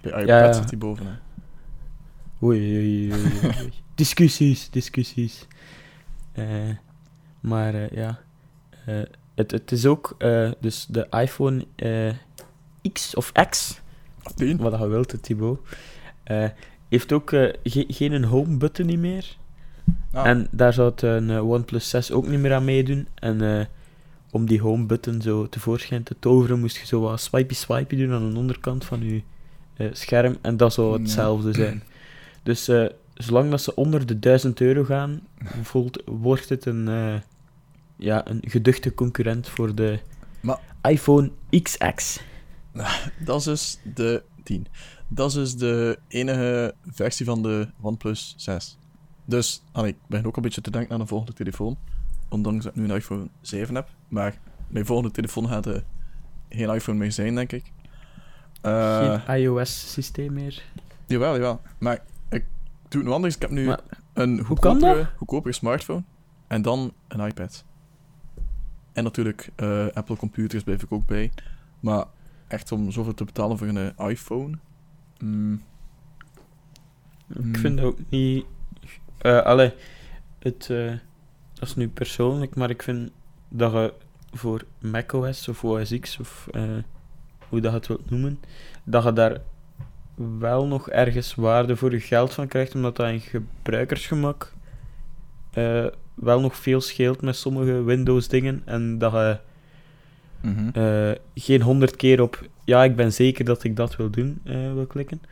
[0.01, 0.53] Bij iPad Ja, ja.
[0.53, 1.19] zit die bovenaan.
[2.43, 5.47] Oei, oei, oei, discussies, discussies.
[6.33, 6.45] Eh,
[7.41, 8.19] maar ja,
[8.89, 9.01] Eh,
[9.35, 12.13] het, het is ook eh, dus de iPhone eh,
[12.93, 13.81] X of X,
[14.59, 15.59] wat je wilt, Thibaut,
[16.89, 19.37] heeft ook ge- geen home button niet meer.
[20.13, 23.09] Ah, En daar zou het een OnePlus 6 ook niet meer aan meedoen.
[23.15, 23.69] En
[24.31, 28.13] om die home button zo tevoorschijn te toveren, moest je zo wat swipey swipey doen
[28.13, 29.23] aan de onderkant van je
[29.93, 30.37] scherm.
[30.41, 31.83] En dat zou hetzelfde zijn.
[32.43, 32.71] Dus
[33.15, 35.21] zolang dat ze onder de 1000 euro gaan,
[35.63, 36.89] voelt, wordt het een,
[37.99, 39.99] ja, een geduchte concurrent voor de
[40.41, 41.31] Maar- iPhone
[41.63, 42.21] XX.
[43.25, 44.67] Dat is dus de 10.
[45.09, 48.79] Dat is dus de enige versie van de OnePlus 6.
[49.25, 51.77] Dus, allee, ik begin ook een beetje te denken aan een volgende telefoon.
[52.29, 53.89] Ondanks dat ik nu een iPhone 7 heb.
[54.09, 55.81] Maar mijn volgende telefoon gaat eh,
[56.49, 57.73] geen iPhone meer zijn, denk ik.
[58.61, 60.63] Eh, Geen iOS-systeem meer.
[61.07, 61.61] Jawel, jawel.
[61.79, 61.95] Maar
[62.31, 62.45] ik
[62.89, 63.35] doe het nu anders.
[63.35, 63.81] Ik heb nu Maar
[64.13, 66.03] een goedkopere, goedkopere smartphone.
[66.47, 67.65] En dan een iPad.
[68.99, 71.31] En natuurlijk, eh, Apple computers blijf ik ook bij.
[71.81, 72.05] Maar
[72.49, 74.59] echt om zoveel te betalen voor een iPhone...
[75.19, 75.63] mm,
[77.29, 77.57] Ik Hmm.
[77.57, 78.45] vind ook niet.
[79.19, 79.73] eh allee,
[80.39, 80.93] het, eh,
[81.55, 83.11] dat is nu persoonlijk, maar ik vind
[83.49, 83.95] dat je
[84.33, 86.49] voor macOS of OS X of
[87.49, 88.41] hoe dat je het wilt noemen,
[88.85, 89.41] dat je daar
[90.39, 94.53] wel nog ergens waarde voor je geld van krijgt, omdat dat in gebruikersgemak
[95.53, 95.87] eh,
[96.21, 99.39] wel nog veel scheelt met sommige Windows-dingen en dat je
[100.41, 100.69] mhm.
[100.73, 104.73] eh, geen honderd keer op ja, ik ben zeker dat ik dat wil doen, eh,
[104.73, 105.23] wil klikken.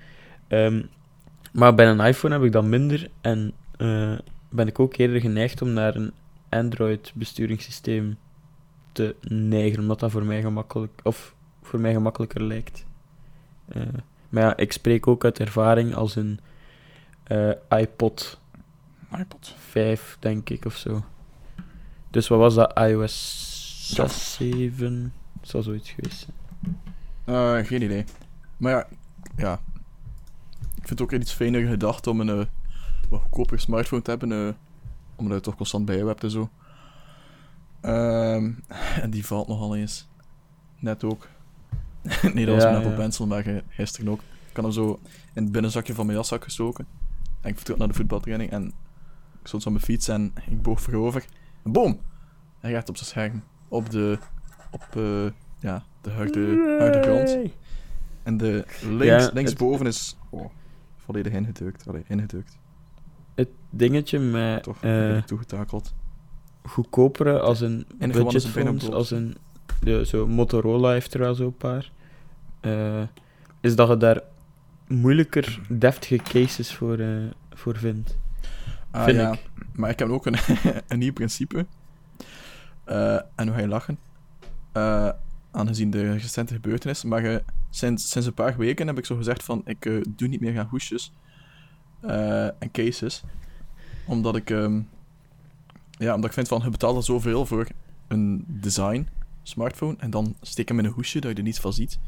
[0.48, 0.82] Ehm,
[1.52, 4.18] maar bij een iPhone heb ik dat minder en eh,
[4.48, 6.12] ben ik ook eerder geneigd om naar een
[6.48, 8.16] Android besturingssysteem
[8.92, 12.86] te neigen, omdat dat voor mij gemakkelijk of voor mij gemakkelijker lijkt.
[13.68, 13.82] Eh,
[14.28, 16.40] maar ja, ik spreek ook uit ervaring als een
[17.22, 18.40] eh, iPod
[19.18, 19.54] iPod.
[19.58, 21.04] 5, denk ik, of zo.
[22.10, 22.78] Dus wat was dat?
[22.78, 24.06] iOS Ja.
[24.08, 25.12] 6, 7?
[25.40, 26.36] Het zal zoiets geweest zijn.
[27.24, 28.04] Eh, geen idee.
[28.56, 28.86] Maar ja,
[29.36, 29.60] ja.
[30.60, 32.46] Ik vind het ook iets fijner gedacht om een eh,
[33.08, 34.32] wat goedkoper smartphone te hebben.
[34.32, 34.52] eh,
[35.16, 36.50] omdat je toch constant bij je hebt en zo.
[37.80, 38.52] Ehm,
[39.02, 40.06] en die valt nogal eens.
[40.78, 41.28] Net ook.
[42.34, 42.96] nee, dat was Ja, een Apple ja.
[42.96, 44.20] Pencil, maar gisteren ook.
[44.50, 45.00] Ik had hem zo
[45.32, 46.86] in het binnenzakje van mijn jaszak gestoken.
[47.40, 48.72] En ik vertrok naar de voetbaltraining en
[49.46, 51.24] ik stond zo op mijn fiets en ik boog voorover.
[51.62, 52.00] En boom!
[52.60, 53.42] Hij gaat op zijn scherm.
[53.68, 54.18] Op de...
[54.70, 55.26] Op eh,
[55.58, 57.52] ja, de harde, harde grond.
[58.22, 60.50] En de links, Ja, linksboven is oh,
[60.96, 61.88] volledig ingedrukt.
[61.88, 62.58] Allee, ingedrukt.
[63.34, 65.94] Het dingetje met Toch eh, toegetakeld.
[66.62, 69.36] goedkopere als een een als een
[69.80, 71.92] ja, zo Motorola heeft er al zo'n paar,
[72.60, 73.02] eh,
[73.60, 74.20] is dat je daar
[74.86, 78.16] moeilijker deftige cases voor, eh, voor vindt.
[78.96, 79.32] Ah, vind ja.
[79.32, 79.50] ik.
[79.72, 80.36] Maar ik heb ook een,
[80.88, 81.66] een nieuw principe.
[82.84, 83.98] Eh, en hoe ga je lachen?
[84.72, 85.08] Eh,
[85.50, 87.04] aangezien de recente gebeurtenis.
[87.04, 89.62] Maar sinds, sinds een paar weken heb ik zo gezegd van...
[89.64, 91.12] Ik eh, doe niet meer gaan hoesjes.
[92.58, 93.22] en cases.
[94.06, 94.80] Omdat ik, ehm,
[95.90, 97.66] ja, omdat ik vind van, je betaalt al zoveel voor
[98.08, 99.08] een design
[99.42, 101.98] smartphone en dan steek hem in een hoesje dat je er niets van ziet.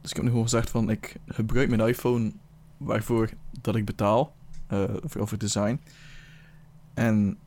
[0.00, 2.32] Dus ik heb nu gewoon gezegd van, ik gebruik mijn iPhone
[2.76, 4.34] waarvoor dat ik betaal,
[4.68, 5.80] eh, voor design.
[6.94, 7.38] En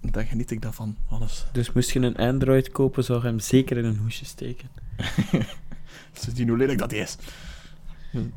[0.00, 1.46] daar geniet ik daarvan, alles.
[1.52, 4.68] Dus moest je een Android kopen, zou je hem zeker in een hoesje steken.
[6.20, 7.16] Ze zien hoe lelijk dat is.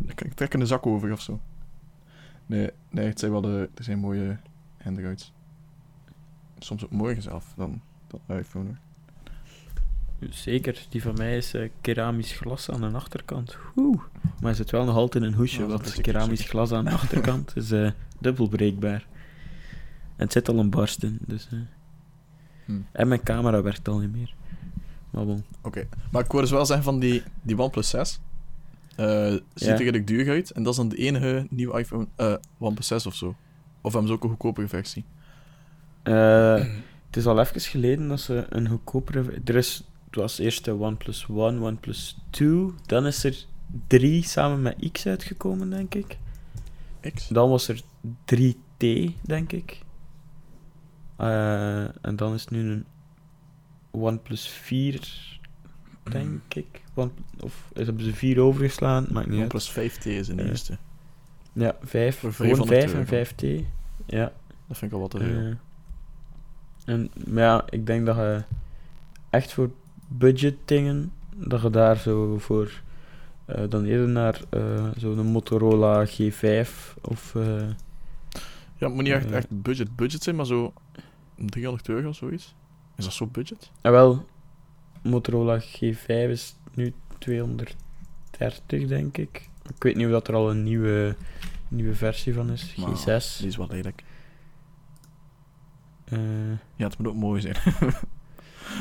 [0.08, 1.40] Ik ik trek een zak over of zo.
[2.46, 4.38] Nee, nee het zijn wel de, er zijn mooie
[4.86, 5.34] Androids.
[6.60, 8.66] Soms ook mooier zelf dan, dan iPhone.
[8.66, 8.78] hoor.
[10.30, 13.58] Zeker, die van mij is eh, keramisch glas aan de achterkant.
[13.76, 14.02] Oeh.
[14.42, 16.54] Maar er zit wel nog altijd in een hoesje, Ja, want is keramisch zeker.
[16.54, 19.08] glas aan de achterkant is eh, dubbel breekbaar.
[20.16, 21.48] En het zit al een barst in, dus...
[21.52, 21.60] eh.
[22.66, 22.80] Hm.
[22.92, 24.34] En mijn camera werkt al niet meer.
[25.10, 25.44] Maar bon.
[25.62, 28.20] Oké, maar ik wil dus wel zeggen van die, die OnePlus 6.
[28.96, 29.72] eh ziet Ja.
[29.72, 30.52] er redelijk duur uit.
[30.52, 33.36] En dat is dan de enige nieuwe iPhone, eh OnePlus 6 of zo.
[33.82, 35.06] Of hebben ze ook een goedkopere versie?
[36.04, 36.54] Eh,
[37.08, 39.42] het is al even geleden dat ze een goedkopere...
[39.46, 39.84] Er is...
[40.12, 42.68] Het was eerst de OnePlus One, OnePlus 2.
[42.86, 43.46] Dan is er
[43.88, 46.18] 3 samen met X uitgekomen, denk ik.
[47.14, 47.28] X?
[47.28, 47.82] Dan was er
[48.26, 48.86] 3T,
[49.22, 49.82] denk ik.
[51.16, 52.86] Eh, en dan is nu een
[53.92, 55.40] OnePlus 4,
[56.04, 56.82] denk ik.
[56.94, 59.08] One, of is- hebben ze 4 overgeslaan?
[59.12, 59.54] Maakt niet uit.
[59.54, 60.78] OnePlus 5T is de Eh, eerste.
[61.54, 62.20] Ja, 5.
[62.20, 63.06] Voor Gewoon 500 5 en
[63.62, 63.66] 5T.
[64.06, 64.32] Ja.
[64.68, 65.38] Dat vind ik al wat te veel.
[65.38, 65.54] eh,
[66.94, 68.44] en, maar ja, ik denk dat je
[69.30, 69.72] echt voor
[70.18, 72.82] budget dingen, dat je daar zo voor
[73.46, 76.70] eh, dan eerder naar eh, zo'n Motorola G5
[77.02, 77.36] of...
[77.36, 77.68] eh,
[78.78, 80.74] ja, het moet niet echt, echt budget budget zijn, maar zo
[81.36, 82.56] 300 euro of zoiets.
[82.96, 83.72] Is dat zo budget?
[83.82, 84.26] Ah, wel,
[85.02, 89.50] Motorola G5 is nu 230, denk ik.
[89.76, 91.16] Ik weet niet of dat er al een nieuwe,
[91.68, 92.76] nieuwe versie van is.
[92.76, 93.38] Maar G6.
[93.38, 94.04] Die is wel lelijk.
[96.76, 97.56] Ja, het moet ook mooi zijn.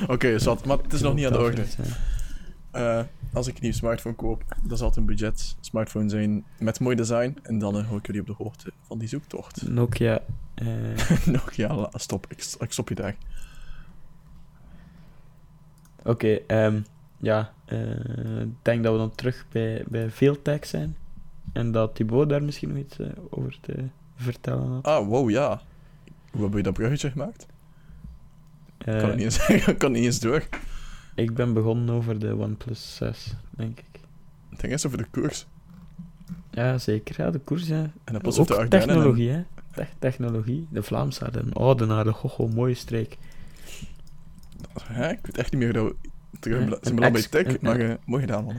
[0.09, 0.65] Oké, zat.
[0.67, 1.65] Maar het is nog niet aan de orde.
[2.71, 3.01] Eh,
[3.33, 6.97] als ik een nieuw smartphone koop, dan zal het een budget smartphone zijn met mooi
[6.97, 7.37] design.
[7.43, 9.69] En dan eh, hou ik jullie op de hoogte van die zoektocht.
[9.69, 10.21] Nokia.
[10.55, 10.67] eh,
[11.27, 12.27] nog, ja, la- stop.
[12.29, 13.17] Ik, ik stop je daar.
[16.05, 16.81] Oké, ehm,
[17.19, 17.53] ja.
[17.65, 20.97] eh, Ik denk dat we dan terug bij, bij Veeltech zijn.
[21.53, 23.85] En dat Thibaut daar misschien nog iets eh, over te
[24.17, 24.85] vertellen had.
[24.85, 25.61] Ah, wow, ja.
[26.33, 27.47] Hoe heb je dat bruggetje gemaakt?
[28.85, 30.43] Ik kan niet eens, kan niet eens door.
[31.15, 34.01] ik ben begonnen over de OnePlus 6, denk ik.
[34.57, 35.47] Ging eens over de koers.
[36.51, 37.15] Ja, zeker.
[37.19, 37.91] Ja, de koers, ja.
[38.05, 38.89] En pas Ook op de Ardennen.
[38.89, 39.43] en- technologie, hè.
[39.75, 40.67] Te- technologie.
[40.71, 43.19] De Vlaamsaren, Oudenaarde, gogo, mooie streek.
[44.83, 45.11] Hè?
[45.11, 45.95] Ik weet echt niet meer dat we
[46.41, 48.55] terug Ja, zijn beland bij tech, een- maar eh, mooi gedaan, man.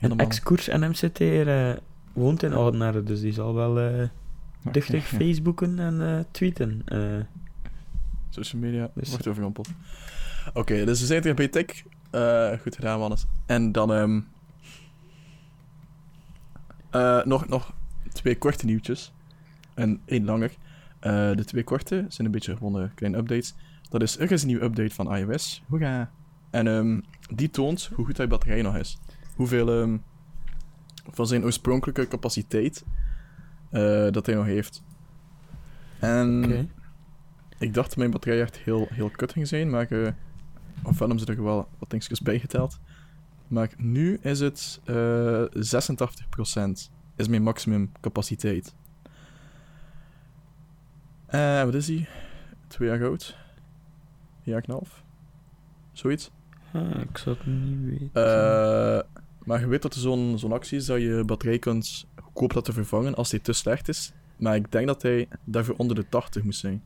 [0.00, 1.70] Een ex-koers en MCT eh,
[2.12, 4.08] woont in Oudenaarde, dus die zal wel eh
[4.72, 6.84] duchtig Facebooken en tweeten.
[8.36, 9.24] Social media Dus- wordt.
[10.54, 11.82] Oké, dus we zijn terug bij tech.
[12.10, 13.26] Eh, goed gedaan, Wannes.
[13.46, 14.20] En dan ehm,
[16.90, 17.72] eh, nog, nog
[18.12, 19.12] twee korte nieuwtjes.
[19.74, 20.54] En één langer.
[21.00, 23.54] Eh, de twee korte zijn een beetje gewone kleine updates.
[23.88, 25.62] Dat is, er is een nieuwe update van iOS.
[25.68, 26.10] Hoera!
[26.50, 27.00] En ehm,
[27.34, 28.98] die toont hoe goed hij batterij nog is.
[29.34, 29.96] Hoeveel ehm,
[31.10, 32.84] van zijn oorspronkelijke capaciteit
[34.10, 34.82] dat hij nog heeft.
[35.98, 36.70] En.
[37.58, 40.12] Ik dacht dat mijn batterij echt heel, heel kut ging zijn, maar eh
[40.82, 42.78] ofwel hebben ze er wel wat dingetjes bijgeteld.
[43.48, 48.74] Maar nu is het eh 86% is mijn maximum capaciteit.
[51.26, 52.08] Eh, wat is die?
[52.66, 53.36] Twee jaar oud?
[54.42, 55.04] Jaar en een half?
[55.92, 56.30] Zoiets.
[56.72, 58.10] Ah, ik zou het niet weten.
[58.12, 59.02] Eh,
[59.44, 62.74] maar je weet dat er zo'n zo'n actie is dat je batterij kunt goedkoop laten
[62.74, 64.12] vervangen als die te slecht is.
[64.36, 66.82] Maar ik denk dat hij daarvoor onder de 80 moet zijn.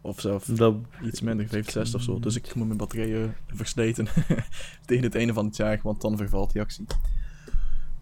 [0.00, 2.20] Of zelfs dat, iets minder, 65 of zo.
[2.20, 4.08] Dus ik moet mijn batterijen verslijten
[4.86, 6.86] tegen het einde van het jaar, want dan vervalt die actie.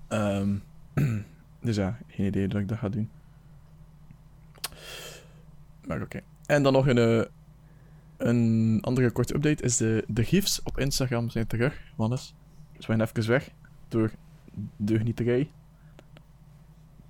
[0.08, 0.56] Ehm,
[1.60, 3.10] dus ja, geen idee dat ik dat ga doen.
[5.86, 6.20] Maar oké.
[6.46, 7.24] En dan nog een, eh,
[8.16, 12.34] een andere korte update is de, de gifs op Instagram zijn terug, Wannes.
[12.78, 13.50] Ze waren even weg
[13.88, 14.10] door
[14.76, 15.50] deugnieterij.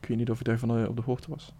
[0.00, 1.52] Ik weet niet of je daarvan eh, op de hoogte was.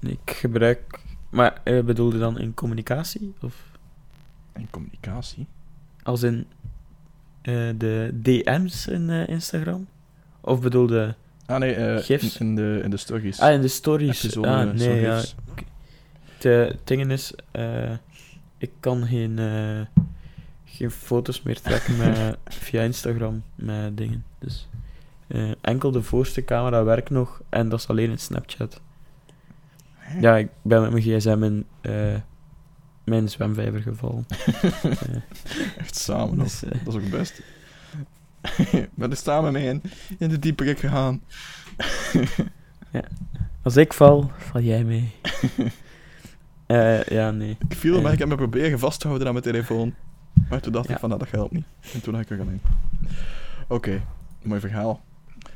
[0.00, 1.06] nee, ik gebruik...
[1.30, 3.34] Maar eh, bedoelde je dan in communicatie?
[3.40, 3.54] Of
[4.52, 5.46] En communicatie.
[6.02, 6.46] als in
[7.42, 9.86] eh, de DM's in eh, Instagram?
[10.40, 11.14] Of bedoelde...
[11.46, 12.38] Ah nee, Gifs?
[12.38, 13.40] in, in de, in de stories.
[13.40, 14.20] Ah, in de stories.
[14.20, 15.22] Zo'n, ah, nee, ja.
[16.38, 17.32] Het ding is,
[18.58, 19.38] ik kan geen,
[20.64, 24.24] geen foto's meer trekken met, via Instagram met dingen.
[24.38, 24.68] Dus
[25.60, 28.80] enkel de voorste camera werkt nog en dat is alleen in Snapchat.
[30.20, 32.14] Ja, ik ben met mijn gsm in eh,
[33.04, 34.26] mijn zwemvijver gevallen.
[35.78, 37.42] Echt samen dus, eh, Dat is ook het beste.
[38.70, 39.82] We zijn er samen mee in,
[40.18, 41.20] in de dieperik gegaan.
[43.62, 45.12] als ik val, val jij mee.
[46.66, 47.56] Eh, ja, nee.
[47.68, 49.94] Ik viel, maar ik heb me proberen vast te houden aan mijn telefoon.
[50.48, 50.98] Maar toen dacht ik Ja.
[50.98, 51.64] van, nou, dat helpt niet.
[51.92, 52.60] En toen had ik er alleen.
[53.68, 54.02] Oké,
[54.42, 55.00] mooi verhaal.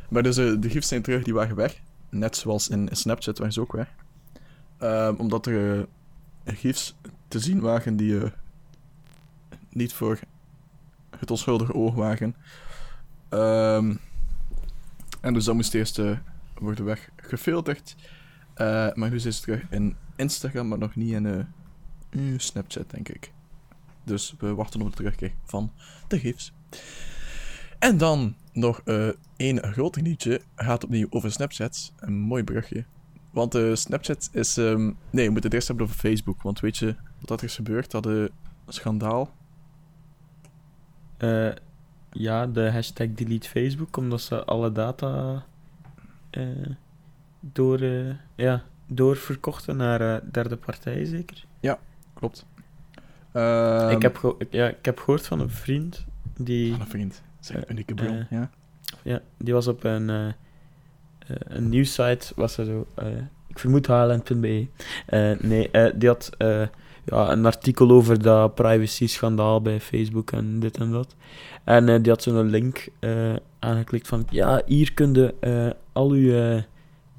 [0.08, 1.80] Maar dus de gifs zijn terug, die waren weg.
[2.10, 3.88] Net zoals in Snapchat waren ze ook weg.
[4.82, 5.78] Ehm, omdat er
[6.44, 6.96] eh, gifs
[7.28, 8.30] te zien waren die eh,
[9.68, 10.18] niet voor
[11.18, 12.34] het onschuldige oog waren.
[13.28, 13.94] Ehm,
[15.20, 16.18] en dus dat moest eerst eh,
[16.58, 17.96] worden weggefilterd.
[18.54, 21.38] Eh, maar nu is het terug in Instagram, maar nog niet in eh,
[22.10, 23.32] eh, Snapchat, denk ik.
[24.04, 25.72] Dus we wachten op de terugkeer van
[26.08, 26.52] de gifs.
[27.78, 30.40] En dan nog eh één groot nieuwtje.
[30.56, 31.92] Gaat opnieuw over Snapchat.
[31.96, 32.84] Een mooi brugje.
[33.32, 34.56] Want eh, Snapchat is...
[34.56, 36.42] ehm, nee, we moeten het eerst hebben over Facebook.
[36.42, 36.86] Want weet je
[37.18, 37.90] wat dat er is gebeurd?
[37.90, 38.24] Dat eh,
[38.68, 39.30] schandaal.
[41.16, 41.48] Eh,
[42.12, 45.44] ja, de hashtag delete Facebook, omdat ze alle data
[47.40, 47.80] door,
[48.34, 51.44] ja, doorverkochten naar derde partijen, zeker.
[52.14, 52.46] Klopt.
[53.32, 56.04] Ehm, ik, heb geho- ik- ja, ik heb gehoord van een vriend
[56.36, 57.22] die, Van een vriend.
[57.40, 58.26] Zeg, Eh, unieke bron.
[58.30, 58.50] ja.
[59.02, 60.34] ja, die was op een,
[61.38, 63.06] een nieuwssite, was er zo, eh,
[63.48, 64.66] ik vermoed hln.be.
[65.06, 66.62] Eh nee, eh, die had eh,
[67.04, 71.14] ja, een artikel over dat privacy-schandaal bij Facebook en dit en dat.
[71.64, 76.10] En eh, die had zo'n link eh, aangeklikt van, ja, hier kun je eh, al
[76.10, 76.62] uw eh,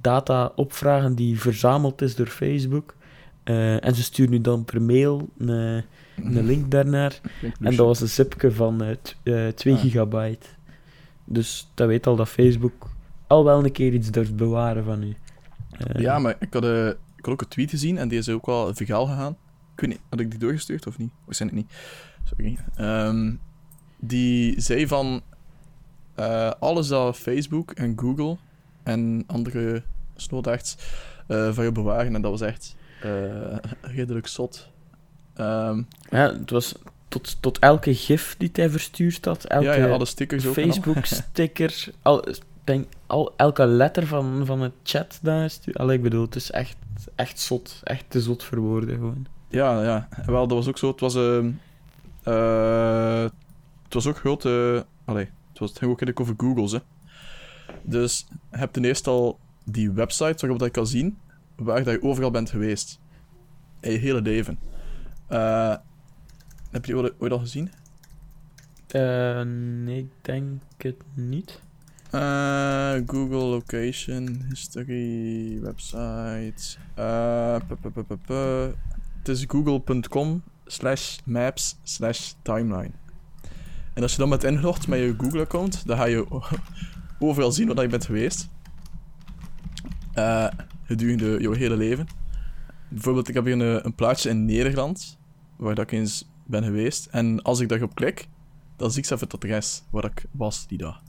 [0.02, 2.96] data opvragen die verzameld is door Facebook.
[3.44, 7.20] Eh, en ze sturen u dan per mail een, eh, een link daarnaar.
[7.60, 9.80] En dat was een zipje van eh, t- eh, 2 Ah.
[9.80, 10.48] gigabyte.
[11.26, 12.90] Dus dat weet al dat Facebook
[13.34, 15.16] al wel een keer iets durft bewaren van u.
[15.78, 18.30] Eh, Ja, maar ik had, eh, ik had ook een tweet gezien en die is
[18.30, 19.38] ook wel viraal gegaan.
[19.76, 21.12] Ik weet niet, had ik die doorgestuurd of niet?
[21.26, 21.74] Waarschijnlijk niet.
[22.24, 22.58] Sorry.
[22.76, 23.34] Ehm,
[24.00, 25.22] die zei van...
[26.16, 28.38] eh, alles dat Facebook en Google
[28.84, 29.84] en andere
[30.16, 30.76] snowdachts
[31.28, 34.70] eh van je bewaren, en dat was echt eh, redelijk zot.
[35.36, 36.76] Ehm, Ja, het was
[37.08, 40.46] tot, tot elke gif die hij verstuurd had, elke ja, ja, alle stickers.
[40.46, 42.26] Facebook-sticker, al,
[42.64, 45.78] denk, al, elke letter van, van het chat daar stuurt.
[45.78, 46.76] Allee, ik bedoel, het is echt,
[47.16, 47.82] echt zot.
[47.84, 49.26] Echt te zot voor woorden, gewoon.
[49.50, 50.08] Ja, ja.
[50.26, 50.88] Wel, dat was ook zo.
[50.88, 51.52] Het was, ehm,
[52.24, 53.24] eh,
[53.84, 54.46] het was ook groot.
[54.46, 56.72] eh allee, het, was, het ging ook eigenlijk over Google's.
[56.72, 56.80] Hè.
[57.82, 61.18] Dus je hebt ten eerste al die website waarop dat je kan zien
[61.56, 63.00] waar dat je overal bent geweest.
[63.80, 64.60] In je hele leven.
[65.28, 65.76] Eh,
[66.72, 67.72] heb je ooit ooit al gezien?
[68.88, 69.42] Eh,
[69.84, 71.62] nee, ik denk het niet.
[72.14, 76.78] Eh, Google Location, History, website.
[76.96, 78.68] eh.
[79.18, 82.92] Het is google.com slash maps slash timeline.
[83.94, 86.26] En als je dan met inlogt met je Google-account, dan ga je
[87.20, 88.50] overal zien waar je bent geweest.
[90.14, 90.48] Eh,
[90.84, 92.08] gedurende jouw hele leven.
[92.90, 95.18] Bijvoorbeeld, ik heb hier een, een plaatje in Nederland,
[95.56, 97.06] waar ik eens ben geweest.
[97.06, 98.28] En als ik daarop klik,
[98.76, 101.03] dan zie ik zelf het adres waar ik was die dag.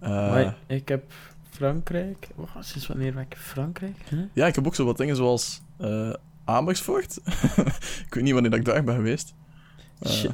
[0.00, 1.12] Maar ik heb
[1.50, 2.28] Frankrijk...
[2.36, 3.96] Oh, sinds wanneer ben ik in Frankrijk?
[4.08, 4.20] Huh?
[4.32, 6.12] Ja, ik heb ook zo wat dingen zoals eh
[6.44, 7.16] Amersfoort.
[8.06, 9.34] ik weet niet wanneer dat ik daar ben geweest.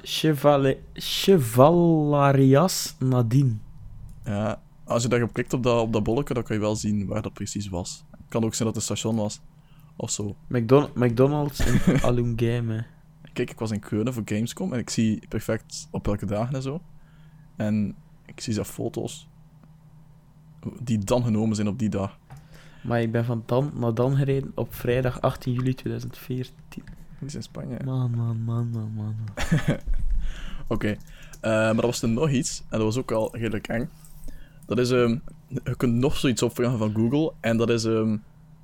[0.02, 0.78] Chevale-
[1.74, 3.54] Chevalarias Nadine.
[4.24, 7.06] ja, als je daarop klikt op dat, op dat bolletje, dan kan je wel zien
[7.06, 8.04] waar dat precies was.
[8.10, 9.40] Het kan ook zijn dat het een station was.
[9.96, 10.36] Of zo.
[10.48, 12.84] McDon- McDonald's in Alungame.
[13.32, 16.62] Kijk, ik was in Keulen voor Gamescom en ik zie perfect op welke dagen en
[16.62, 16.80] zo.
[17.56, 17.94] En
[18.26, 19.28] ik zie zelf foto's
[20.82, 22.18] die dan genomen zijn op die dag.
[22.82, 26.52] Maar ik ben van dan naar dan gereden op vrijdag 18 juli 2014.
[27.18, 27.76] Die is in Spanje.
[27.84, 29.14] Man, man, man, man, man.
[30.68, 30.96] Oké,
[31.44, 33.88] Eh, maar dat was er nog iets, en dat was ook al redelijk eng.
[34.66, 35.16] Dat is, ehm,
[35.48, 38.16] je kunt nog zoiets opvragen van Google, en dat is ehm,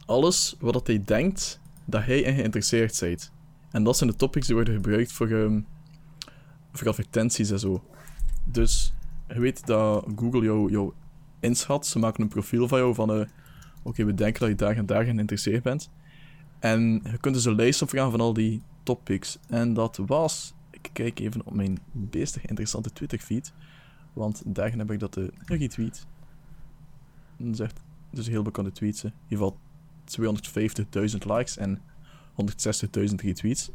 [0.06, 3.32] alles wat dat hij denkt dat hij in geïnteresseerd bent.
[3.70, 5.60] En dat zijn de topics die worden gebruikt voor, ehm,
[6.72, 7.82] voor advertenties en zo.
[8.44, 8.92] Dus
[9.28, 10.92] je weet dat Google jou, jou
[11.40, 13.26] inschat, ze maken een profiel van jou van, eh,
[13.82, 15.90] oké, we denken dat je daar en daar geïnteresseerd bent.
[16.58, 19.38] En je kunt dus een lijst opvragen van al die topics.
[19.48, 23.52] En dat was ik kijk even op mijn beestig interessante Twitter-feed.
[24.12, 26.06] Want daar heb ik dat eh, retweet.
[27.36, 27.80] Dat is echt
[28.10, 29.04] dus een heel bekende tweets.
[29.04, 29.58] In ieder geval
[31.10, 31.80] 250.000 likes en
[32.30, 33.70] 160.000 retweets.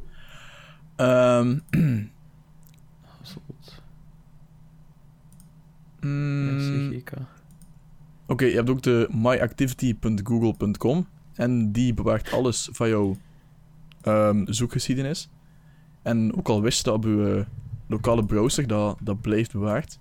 [0.95, 1.57] Ehm
[3.22, 3.82] Zot.
[6.01, 7.01] mm,
[8.28, 11.07] Oké, je hebt ook de myactivity.google.com.
[11.34, 13.17] En die bewaart alles van jouw
[14.01, 15.30] ehm, zoekgeschiedenis.
[16.01, 17.45] En ook al wist je dat op je eh,
[17.88, 19.99] lokale browser, dat, dat blijft bewaard.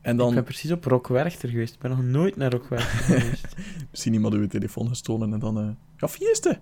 [0.00, 1.74] En Ik dan ben precies op Rock Werchter geweest.
[1.74, 3.46] Ik ben nog nooit naar Rock Werchter geweest.
[3.90, 5.58] misschien iemand uw telefoon gestolen en dan...
[5.58, 6.58] eh ja, fieste!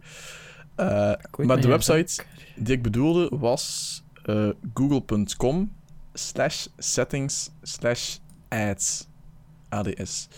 [0.74, 2.22] Eh, Ik weet maar de website
[2.56, 5.72] die ik bedoelde was eh, google.com
[6.12, 8.16] slash settings slash
[8.48, 9.08] ads.
[9.68, 10.28] ADS.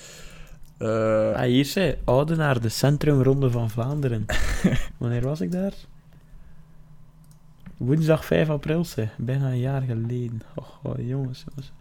[0.80, 4.26] Eh, Ah, hier zei Oudenaar, de centrumronde van Vlaanderen.
[4.98, 5.72] Wanneer was ik daar?
[7.76, 9.16] Woensdag 5 april, zeg.
[9.18, 10.40] Bijna een jaar geleden.
[10.54, 11.72] Oh, oh, jongens, jongens.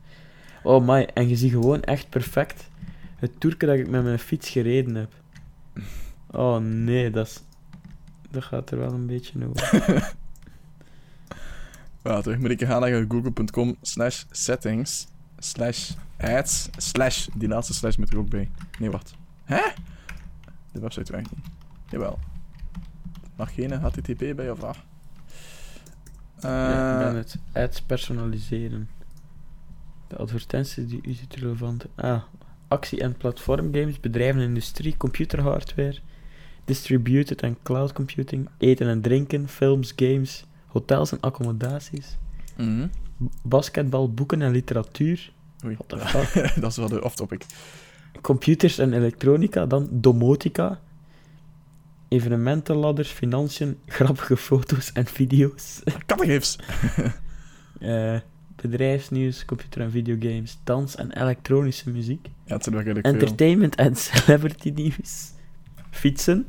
[0.63, 1.09] Oh, my.
[1.13, 2.69] En je ziet gewoon echt perfect
[3.15, 5.11] het toerke dat ik met mijn fiets gereden heb.
[6.31, 7.43] Oh, nee, dat is...
[8.31, 10.13] Dat gaat er wel een beetje over.
[12.03, 15.07] Ja, terug moet ik gaan naar google.com slash settings
[15.39, 18.49] slash ads slash, die laatste slash moet er ook bij.
[18.79, 19.13] Nee, wacht.
[19.43, 19.61] Hè?
[20.71, 21.45] De website werkt niet.
[21.89, 22.19] Jawel.
[23.35, 24.85] Mag geen HTTP bij of af?
[26.41, 28.89] Ja, ik ben Eh het ads personaliseren.
[30.07, 31.85] De advertenties die u ziet relevant.
[31.95, 32.21] Ah,
[32.67, 35.99] actie- en platformgames, bedrijven en industrie, computerhardware,
[36.65, 42.17] distributed en cloud computing, eten en drinken, films, games, hotels en accommodaties,
[42.57, 42.87] mhm.
[43.43, 45.31] Basketbal, boeken en literatuur,
[45.65, 45.77] Oei.
[46.61, 47.45] Dat is wel de off-topic.
[48.21, 50.79] computers en elektronica, dan domotica,
[52.07, 55.81] evenementenladders, financiën, grappige foto's en video's.
[56.05, 56.55] Kattengips!
[57.79, 58.15] Eh,
[58.55, 63.01] bedrijfsnieuws, computer- en videogames, dans en elektronische muziek, Ja, het zijn wel veel.
[63.03, 65.31] entertainment en celebrity nieuws,
[65.89, 66.47] fietsen,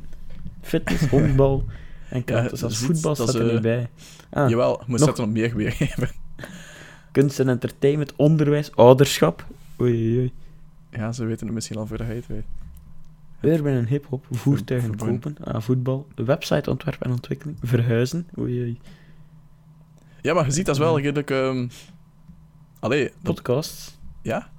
[0.61, 1.65] fitness, honkbal
[2.09, 3.89] en Ja, dus als ziet, voetbal staat er niet eh, bij.
[4.29, 6.09] Ah, Jawel, moet nog- zetten op meer weergeven.
[7.11, 9.45] kunst en entertainment, onderwijs, ouderschap.
[9.81, 10.33] Oei, oei, oei.
[10.89, 12.45] Ja, ze weten het misschien al voordat hij het weet.
[13.41, 18.27] Urban en hip-hop, voertuigen kopen, ah, voetbal, website ontwerp en ontwikkeling, verhuizen.
[18.39, 18.79] Oei, oei.
[20.21, 21.29] Ja, maar je ziet dat is wel redelijk...
[21.29, 21.67] ehm
[22.79, 23.97] Allee, dat, Podcasts.
[24.21, 24.49] ja,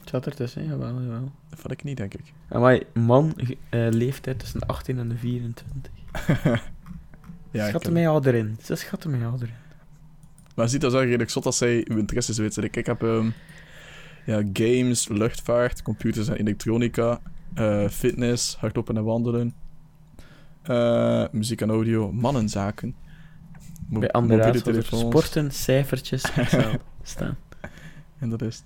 [0.00, 1.32] Het Zat er tussen, jawel, jawel.
[1.48, 2.32] dat vond ik niet, denk ik.
[2.48, 3.34] Amai, man,
[3.68, 5.92] eh, leeftijd tussen de 18 en de 24.
[7.50, 8.56] ja, schatten mij ouder in.
[8.62, 9.54] Ze schatten mij ouder in.
[10.54, 12.62] Maar je ziet dat is wel redelijk zot als zij uw interesses weten.
[12.62, 13.30] Ik heb ehm,
[14.26, 17.20] ja, games, luchtvaart, computers en elektronica,
[17.54, 19.54] eh, fitness, hardlopen en wandelen,
[20.62, 22.94] eh, muziek en audio, mannenzaken.
[23.88, 26.22] Mo- Bij andere er sporten, cijfertjes,
[27.02, 27.36] staan.
[28.18, 28.62] En dat is.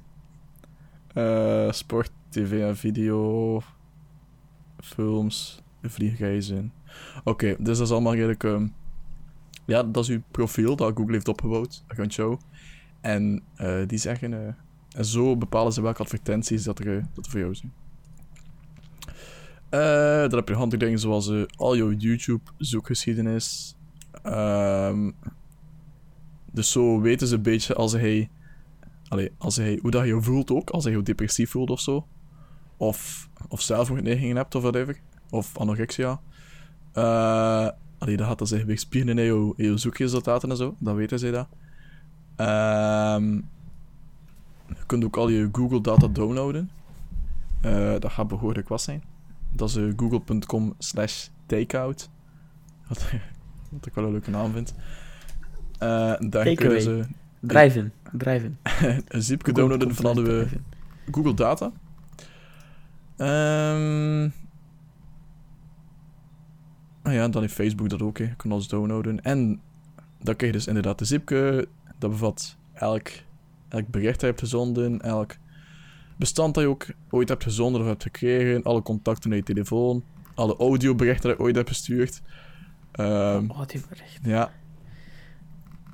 [1.13, 3.63] Eh, sport, tv en video,
[4.81, 6.73] films, vliegreizen.
[7.25, 8.45] Oké, dus dat is allemaal redelijk...
[8.45, 8.67] ehm,
[9.67, 12.41] ja, dat is uw profiel dat Google heeft opgebouwd, account
[13.01, 14.33] En eh, die zeggen...
[14.33, 14.55] eh,
[14.97, 17.73] en zo bepalen ze welke advertenties dat er, eh, dat voor jou zijn.
[20.31, 23.77] Dan heb je handige dingen zoals al jouw YouTube-zoekgeschiedenis.
[24.23, 25.11] Ehm,
[26.53, 28.31] dus zo weten ze een beetje als hij
[29.09, 31.81] Allee, als hij, hoe dat je je voelt ook, als hij je depressief voelt of
[31.81, 32.07] zo.
[32.77, 35.01] Of, of zelfmoordneigingen hebt of whatever.
[35.31, 36.21] Of anorexia.
[38.07, 40.77] Allee, dat gaat dan zich weerspiegelen in in je zoekresultaten en zo.
[40.79, 41.49] Dan weten zij dat.
[42.37, 43.35] Ehm,
[44.67, 46.71] je kunt ook al je Google data downloaden.
[47.61, 49.03] Eh, dat gaat behoorlijk wat zijn.
[49.53, 52.11] Dat is eh, google.com slash takeout.
[52.89, 53.05] Wat,
[53.71, 54.75] wat ik wel een leuke naam vind.
[55.79, 57.05] Eh daar kunnen ze
[57.41, 58.57] Drive-in, drive-in.
[59.09, 60.65] een zipje downloaden van alle Drive-in.
[61.11, 61.73] Google Data.
[63.17, 64.29] Ehm
[67.07, 68.19] ah ja, dan heeft Facebook dat ook.
[68.19, 68.25] hè.
[68.25, 69.23] Je kan alles downloaden.
[69.23, 69.61] En
[70.21, 71.69] dan krijg je dus inderdaad de zipje.
[71.99, 73.09] Dat bevat elk,
[73.69, 75.01] elk bericht dat je hebt gezonden.
[75.01, 75.37] Elk
[76.17, 78.63] bestand dat je ook ooit hebt gezonden of hebt gekregen.
[78.63, 80.05] Alle contacten naar je telefoon.
[80.35, 82.23] Alle audioberichten dat je ooit hebt gestuurd.
[82.93, 84.19] Ehm, Oh, die bericht.
[84.23, 84.53] ja.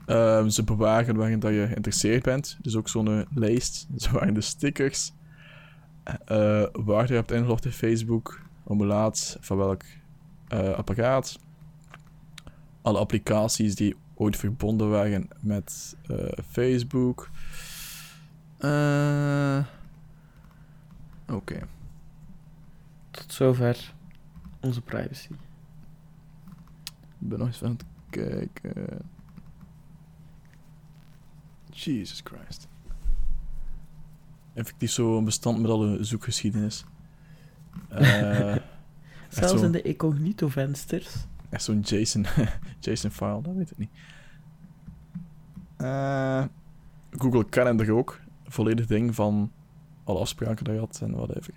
[0.06, 2.58] Ehm, ze bewaren waarin dat je geïnteresseerd bent.
[2.62, 3.86] Dus ook zo'n eh, lijst.
[3.96, 5.12] Zo waren de stickers.
[6.24, 8.40] eh waar je hebt ingelogd in Facebook.
[8.64, 9.82] Om laat, van welk
[10.52, 11.38] eh, apparaat.
[12.82, 17.30] Alle applicaties die ooit verbonden waren met eh, Facebook.
[18.58, 19.64] Eh,
[21.28, 21.60] Oké.
[23.10, 23.94] Tot zover
[24.60, 25.28] onze privacy.
[27.20, 29.00] Ik ben nog eens aan het kijken.
[31.70, 32.68] Jesus Christ.
[34.54, 36.84] Effectief zo'n bestand met alle zoekgeschiedenis.
[37.88, 38.56] Eh,
[39.32, 41.14] Zelfs zo- in de incognito-vensters.
[41.50, 42.26] Echt zo'n JSON,
[42.80, 43.90] JSON file, dat weet ik niet.
[45.76, 46.44] Eh,
[47.10, 48.20] Google Calendar ook.
[48.46, 49.52] Volledig ding van
[50.04, 51.54] alle afspraken die je had en whatever.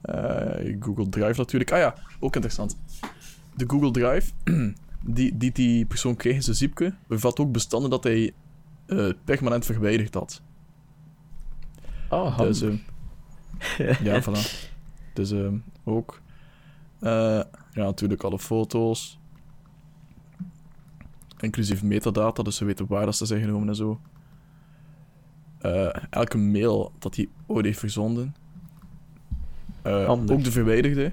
[0.00, 1.72] Eh, Google Drive natuurlijk.
[1.72, 2.76] Ah ja, ook interessant.
[3.56, 4.32] De Google Drive,
[5.16, 8.32] die die, die persoon kreeg in zijn ziepke, bevat ook bestanden dat hij
[8.86, 10.42] eh, permanent verwijderd had.
[12.08, 12.80] Oh, Dus, handig.
[13.78, 14.68] eh, ja, voilà.
[15.12, 15.32] Dus
[15.84, 16.20] ook.
[17.00, 17.42] Eh,
[17.72, 19.18] ja, natuurlijk alle foto's.
[21.40, 24.00] Inclusief metadata, dus ze weten waar dat ze zijn genomen en zo.
[25.58, 28.34] Eh, elke mail dat hij ooit heeft verzonden.
[29.82, 31.12] Eh, ook de verwijderde.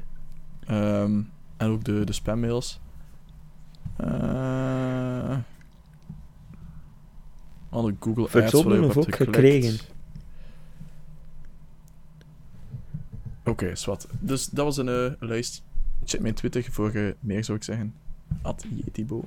[0.66, 1.22] Ehm,
[1.58, 2.80] en ook de, de spammails.
[3.98, 5.38] Eh
[7.76, 8.34] alle Google Ads.
[8.34, 9.36] Waar je op of hebt ook geklikt.
[9.36, 9.80] gekregen?
[13.44, 14.08] Oké, zwart.
[14.20, 15.64] Dus dat was een lijst.
[16.04, 17.94] Check mijn Twitter voor eh, meer, zou ik zeggen.
[18.42, 19.24] At Yetibo.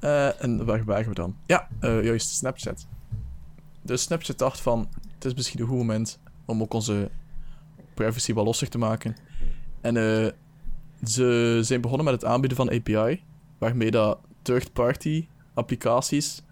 [0.00, 1.36] Eh, en waar waren we dan?
[1.46, 2.86] Ja, eh, juist, Snapchat.
[3.82, 7.10] Dus Snapchat dacht van, het is misschien een goed moment om ook onze
[7.94, 9.16] privacy wat losser te maken.
[9.80, 9.94] En
[11.04, 13.22] ze zijn begonnen met het aanbieden van API,
[13.58, 16.42] waarmee dat third-party applicaties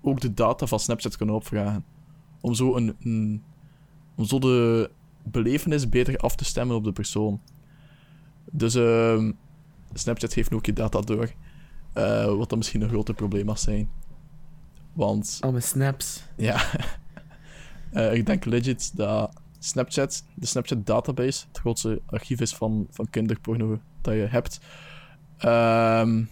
[0.00, 1.84] ook de data van Snapchat kunnen opvragen.
[2.40, 3.42] Om zo, een, een-
[4.14, 4.90] om zo de
[5.22, 7.40] belevenis beter af te stemmen op de persoon.
[8.54, 9.32] Dus ehm,
[9.92, 11.32] Snapchat heeft nu ook je data door.
[11.92, 13.90] eh, wat dan misschien een groter probleem mag zijn.
[14.92, 16.22] Want Al mijn snaps.
[16.36, 16.62] ja,
[17.92, 23.10] Eh, ik denk legit dat Snapchat, de Snapchat database, het grootste archief is van, van
[23.10, 24.60] kinderporno dat je hebt.
[25.38, 26.22] Ehm,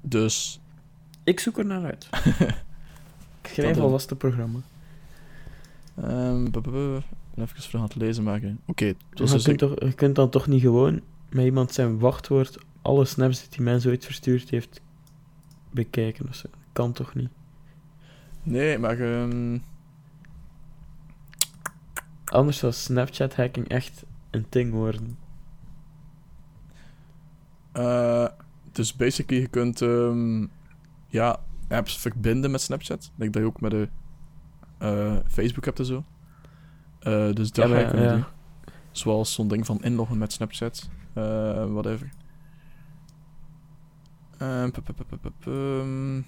[0.00, 0.60] dus
[1.24, 2.08] Ik zoek er naar uit.
[3.42, 4.58] ik schrijf eh, alvast het programma.
[5.94, 7.04] ehm, ben
[7.36, 8.60] even aan het lezen maken.
[8.66, 11.00] Oké, Maar dus je, dus kunt ik- toch, je kunt dan toch niet gewoon
[11.30, 14.80] met iemand zijn wachtwoord alle snaps die die mens ooit verstuurd heeft
[15.70, 16.48] bekijken of zo.
[16.72, 17.28] Kan toch niet?
[18.42, 19.58] nee, maar ehm,
[22.30, 25.18] Anders zou Snapchat hacking echt een ding worden.
[27.72, 28.26] Eh,
[28.72, 30.46] dus basically, je kunt ehm,
[31.08, 33.10] ja, apps verbinden met Snapchat.
[33.16, 33.88] Like dat je ook met de
[34.78, 36.04] eh, Facebook hebt en zo.
[36.98, 38.28] Eh, dus dat Ja, ga.
[38.92, 40.88] Zoals zo'n ding van inloggen met Snapchat.
[41.12, 42.10] Eh, whatever.
[44.38, 46.24] Ehm, pu- pu- pu- pu- pu- pum.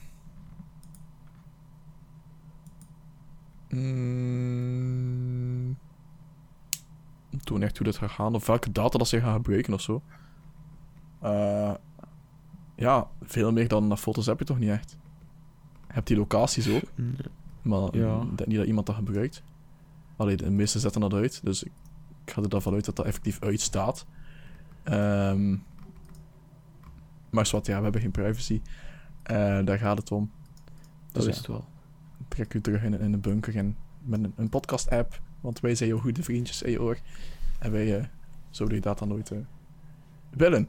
[4.52, 5.76] Mm.
[7.44, 10.02] Toen echt hoe dat gaat gaan, of welke data dat ze gaan gebruiken of zo.
[11.20, 11.74] Eh,
[12.76, 14.96] ja, veel meer dan foto's heb je toch niet echt.
[15.86, 17.14] Je hebt die locaties ook, Nee.
[17.62, 18.20] maar Ja.
[18.20, 19.42] ik denk niet dat iemand dat gebruikt.
[20.16, 21.72] Alleen de meesten zetten dat uit, dus ik,
[22.24, 24.06] ik ga er dan vanuit dat dat effectief uitstaat.
[24.84, 25.54] Ehm
[27.32, 28.60] maar zwart, ja, we hebben geen privacy.
[29.22, 30.30] Eh, daar gaat het om.
[31.12, 31.64] Dat Dus is ja, het wel.
[32.28, 35.88] trek u terug in, in een bunker en met een, een podcast-app, want wij zijn
[35.88, 36.98] jouw goede vriendjes in je oor.
[37.58, 38.04] En wij eh,
[38.50, 39.38] zouden je dat dan nooit eh,
[40.30, 40.68] willen.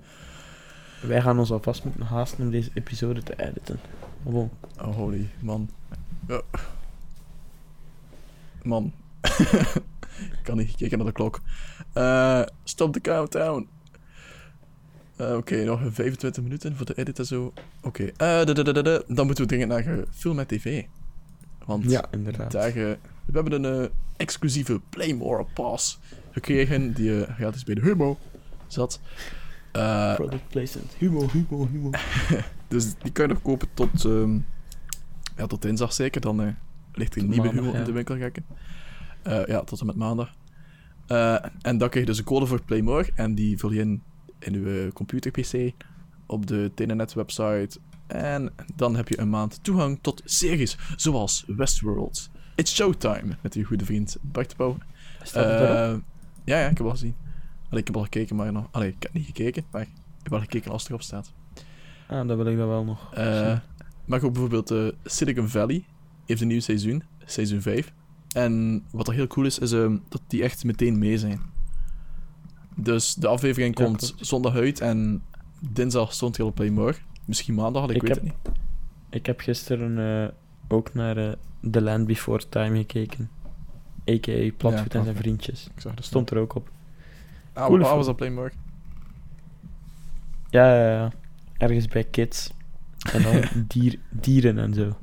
[1.01, 3.79] Wij gaan ons alvast moeten haasten om deze episode te editen.
[4.23, 4.49] Bon.
[4.81, 5.69] Oh, holy, man.
[8.63, 8.93] Man.
[10.37, 11.41] ik kan niet kijken naar de klok.
[12.63, 13.67] Stop de countdown.
[15.29, 17.53] Eh, Oké, nog 25 minuten voor de edit en zo.
[17.81, 19.01] Oké, eh, da- da- da- da- da.
[19.07, 20.83] dan moeten we dringend naar film en tv.
[21.65, 22.51] Want Ja, inderdaad.
[22.51, 22.73] daar, eh,
[23.25, 25.99] we hebben een eh, exclusieve Playmore Pass
[26.31, 28.17] gekregen, die gratis bij de Humo
[28.67, 28.99] zat.
[29.71, 30.93] Eh, Product placement.
[30.97, 31.89] Humo, humo, humo.
[32.67, 34.37] dus die kan je nog kopen tot, ehm,
[35.37, 36.21] ja, tot dinsdag zeker.
[36.21, 36.47] Dan eh,
[36.93, 38.45] ligt er een nieuwe Humo in de winkel gekken.
[39.23, 40.33] Eh, ja, tot en met maandag.
[41.07, 43.09] Eh, en dan krijg je dus een code voor Playmore.
[43.15, 44.01] En die vul je in
[44.45, 45.73] in je computer-pc
[46.25, 47.79] op de Telenet-website.
[48.07, 52.29] En dan heb je een maand toegang tot series zoals Westworld.
[52.55, 54.77] It's Showtime met je goede vriend Bart Pauw.
[55.21, 55.75] Staat het erop?
[55.75, 55.95] Eh,
[56.43, 57.15] ja, ja, ik heb al gezien.
[57.69, 58.67] Allee, ik heb al gekeken, maar nog...
[58.71, 59.89] Allee, ik heb niet gekeken, maar ik
[60.21, 61.33] heb wel gekeken als het erop staat.
[62.07, 63.09] Ah, dat wil ik dan wel nog.
[63.15, 63.59] Zien.
[64.05, 65.85] maar ook bijvoorbeeld eh, Silicon Valley
[66.25, 67.93] heeft een nieuw seizoen, seizoen 5.
[68.33, 71.41] En wat er heel cool is, is ehm, dat die echt meteen mee zijn.
[72.75, 74.25] Dus de aflevering Ja, komt klopt.
[74.27, 75.23] zondag uit en
[75.59, 76.95] dinsdag stond hij al op Playmore.
[77.25, 78.55] Misschien maandag ik, Ik weet heb- het niet.
[79.09, 80.29] Ik heb gisteren eh,
[80.67, 81.31] ook naar eh,
[81.71, 83.29] The Land Before Time gekeken.
[84.09, 84.51] A.k.a.
[84.57, 85.67] Platvoet Ja, en zijn vriendjes.
[85.75, 86.69] Ik zag er Stond er ook op.
[87.53, 88.51] Ah, was op Playmore.
[90.49, 91.11] Ja, ja, ja.
[91.57, 92.51] Ergens bij Kids.
[93.13, 94.97] En dan dier, dieren en zo.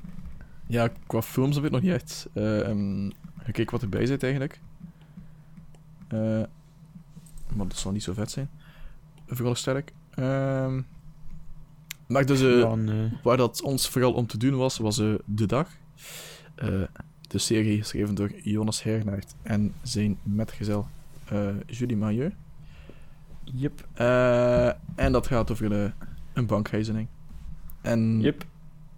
[0.66, 3.11] Ja, qua films heb ik nog niet echt ehm,
[3.43, 4.61] gekeken wat erbij zit eigenlijk.
[6.09, 6.43] Eh,
[7.55, 8.51] maar dat zal niet zo vet zijn.
[9.26, 9.92] Vooral sterk.
[10.14, 10.80] Ehm
[12.07, 15.46] maar dus, eh, eh, waar dat ons vooral om te doen was, was eh, De
[15.46, 15.68] Dag.
[17.28, 20.86] De serie geschreven door Jonas Hernaert en zijn metgezel
[21.66, 22.30] Julie Mailleu.
[23.44, 23.88] Yep.
[24.94, 25.92] En dat gaat over de,
[26.32, 27.09] een bankreizening.
[27.80, 28.44] En Yep.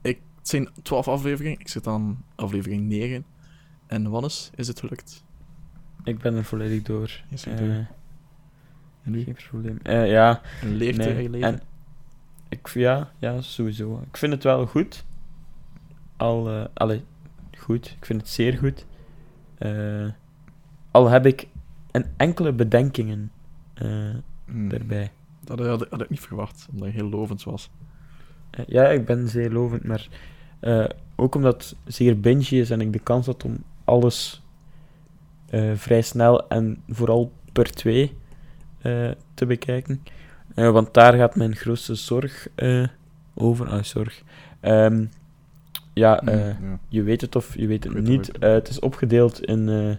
[0.02, 1.60] het zijn twaalf afleveringen.
[1.60, 3.24] Ik zit aan aflevering 9.
[3.86, 5.24] En Wannes, is het gelukt?
[6.04, 7.22] Ik ben er volledig door.
[7.30, 7.58] Eh, er.
[7.58, 7.88] En
[9.02, 9.22] nu?
[9.22, 9.78] geen probleem.
[9.82, 11.30] Eh, ja, Een leert nee.
[11.30, 11.38] je?
[11.38, 11.60] En
[12.48, 14.02] ik, ja, ja, sowieso.
[14.08, 15.04] Ik vind het wel goed.
[16.16, 17.04] Al, allee,
[17.58, 17.94] goed.
[17.98, 18.86] Ik vind het zeer goed.
[19.58, 20.08] Eh,
[20.90, 21.46] al heb ik
[21.90, 23.30] een enkele bedenkingen
[24.44, 25.10] Hmm, daarbij.
[25.40, 27.70] Dat had, had ik niet verwacht, omdat hij heel lovend was.
[28.66, 30.08] Ja, ik ben zeer lovend, maar
[31.16, 34.42] ook omdat het zeer binge is en ik de kans had om alles
[35.74, 38.16] vrij snel en vooral per twee
[39.34, 40.02] te bekijken.
[40.54, 42.84] Eh, want daar gaat mijn grootste zorg eh,
[43.34, 43.68] over.
[43.68, 44.22] Ah, zorg.
[44.60, 45.04] Ehm,
[45.92, 46.78] ja, Hmm, eh, ja.
[46.88, 48.26] je weet het of je weet het weet niet.
[48.26, 48.38] het.
[48.38, 49.96] Eh, het is opgedeeld in eh,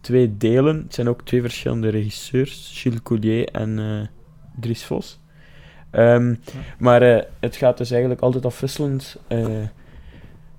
[0.00, 0.76] twee delen.
[0.82, 4.06] Het zijn ook twee verschillende regisseurs, Gilles Collier en eh,
[4.60, 5.20] Dries Vos.
[5.90, 6.34] Ehm,
[6.78, 9.46] Maar eh, het gaat dus eigenlijk altijd afwisselend eh,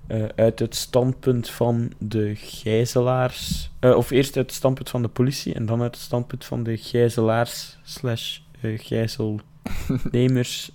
[0.06, 3.70] eh, uit het standpunt van de gijzelaars.
[3.80, 6.62] eh, of eerst uit het standpunt van de politie en dan uit het standpunt van
[6.62, 10.70] de gijzelaars slash eh, gijzelnemers.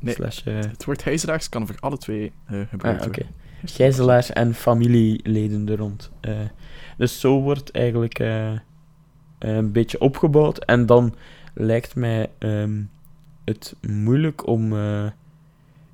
[0.00, 0.14] Nee.
[0.14, 2.32] slash, Het woord hijzelaars kan voor alle twee
[2.68, 3.26] gebruikt Ah, worden.
[3.64, 6.10] gijzelaars en familieleden er rond.
[6.96, 8.18] Dus zo wordt eigenlijk
[9.38, 10.58] een beetje opgebouwd.
[10.64, 11.14] En dan
[11.54, 12.82] lijkt mij ehm,
[13.44, 14.74] het moeilijk om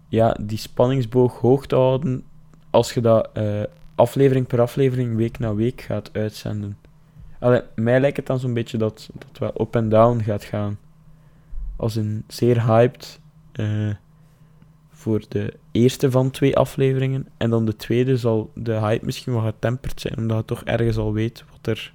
[0.09, 2.25] ja, die spanningsboog hoog te houden
[2.71, 3.62] als je dat eh,
[3.95, 6.79] aflevering per aflevering, week na week gaat uitzenden.
[7.39, 10.79] Allee, mij lijkt het dan zo'n beetje dat dat wel up en down gaat gaan.
[11.77, 13.21] Als een zeer hyped
[13.53, 13.95] eh,
[14.91, 17.29] voor de eerste van twee afleveringen.
[17.37, 20.97] En dan de tweede zal de hype misschien wel getemperd zijn, omdat je toch ergens
[20.97, 21.93] al weet wat er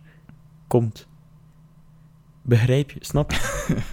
[0.68, 1.08] komt.
[2.42, 3.00] Begrijp je?
[3.02, 3.40] Snap je?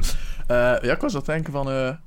[0.46, 1.98] Eh, ja, ik was aan het denken van...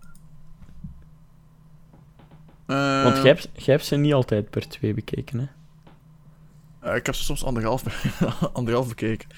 [2.66, 5.48] eh Want jij hebt, jij hebt ze niet altijd per twee bekeken, hè?
[6.90, 7.84] eh, ik heb ze soms anderhalf,
[8.54, 9.30] anderhalf bekeken.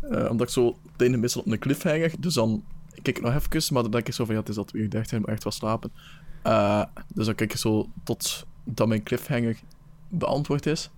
[0.00, 2.64] Eh, omdat ik zo het meestal op een cliffhanger, dus dan
[3.02, 4.82] kijk ik nog even, maar dan denk ik zo van, ja, het is al twee
[4.82, 5.92] uur dertig, hij moet echt wel slapen.
[7.14, 9.60] Dus dan kijk ik zo tot dat mijn cliffhanger
[10.08, 10.90] beantwoord is.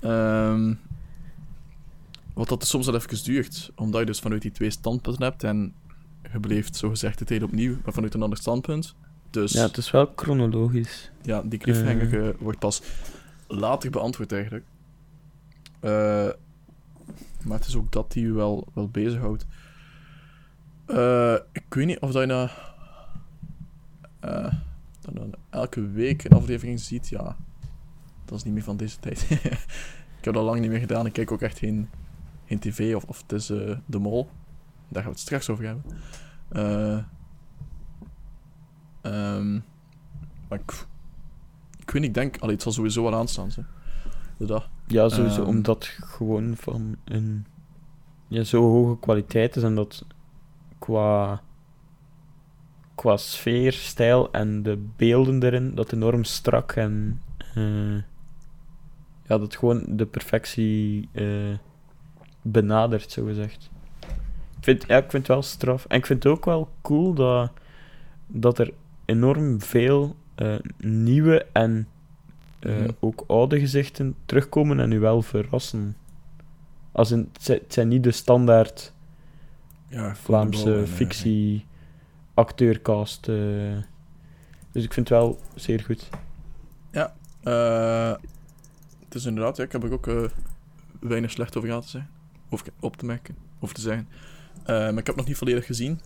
[0.00, 0.74] Ehm,
[2.34, 5.74] wat dat soms wel even duurt, omdat je dus vanuit die twee standpunten hebt en
[6.32, 8.94] je beleeft zogezegd het hele opnieuw, maar vanuit een ander standpunt.
[9.30, 11.10] Dus Ja, het is wel chronologisch.
[11.22, 12.82] ja, die cliffhanger eh, wordt pas
[13.46, 14.64] later beantwoord eigenlijk.
[15.80, 16.28] Eh,
[17.44, 19.46] maar het is ook dat die je wel, wel bezighoudt.
[20.86, 22.48] Eh ik weet niet of dat je nou,
[24.20, 24.52] eh,
[25.00, 27.08] dat je nou elke week een aflevering ziet.
[27.08, 27.36] Ja,
[28.24, 29.26] dat is niet meer van deze tijd.
[30.18, 31.06] ik heb dat lang niet meer gedaan.
[31.06, 31.88] Ik kijk ook echt geen,
[32.46, 34.28] geen tv of, of het is eh, De Mol.
[34.88, 35.84] Daar gaan we het straks over hebben.
[36.48, 36.98] Eh,
[39.12, 39.52] ehm,
[40.48, 40.86] maar ik,
[41.78, 42.38] ik weet niet, ik denk...
[42.38, 43.62] Allee, het zal sowieso wel aanstaan, zo.
[44.38, 44.68] De dag.
[44.86, 45.48] Ja, sowieso, Ehm.
[45.48, 47.46] omdat gewoon van een
[48.28, 50.04] ja, zo hoge kwaliteit is en dat
[50.78, 51.42] qua,
[52.94, 57.20] qua sfeer, stijl en de beelden erin, dat enorm strak en
[57.54, 57.94] eh,
[59.26, 61.58] ja, dat gewoon de perfectie eh,
[62.42, 63.70] benadert, zo gezegd.
[64.58, 65.84] Ik vind, ja, ik vind het wel straf.
[65.84, 67.50] En ik vind het ook wel cool dat,
[68.26, 68.72] dat er
[69.06, 71.88] enorm veel eh, nieuwe en
[72.58, 72.90] eh, Mhm.
[73.00, 75.96] ook oude gezichten terugkomen en u wel verrassen.
[76.92, 78.92] Als in, het, zijn, niet de standaard
[79.88, 81.66] Ja, Vlaamse fictie
[82.34, 83.28] acteurcast.
[83.28, 83.36] eh.
[84.72, 86.08] dus ik vind het wel zeer goed.
[87.42, 88.12] Eh,
[89.04, 90.30] het is inderdaad, ja, ik heb er ook
[91.00, 92.10] weinig slecht over gehad te zeggen.
[92.48, 94.08] Of op te merken, of te zeggen.
[94.66, 96.00] Maar ik heb het nog niet volledig gezien.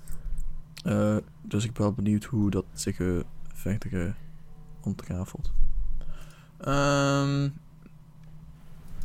[0.85, 3.21] Eh, dus ik ben wel benieuwd hoe dat zich eh,
[3.53, 4.13] verder eh,
[4.81, 5.53] ontrafelt.
[6.57, 7.45] Ehm,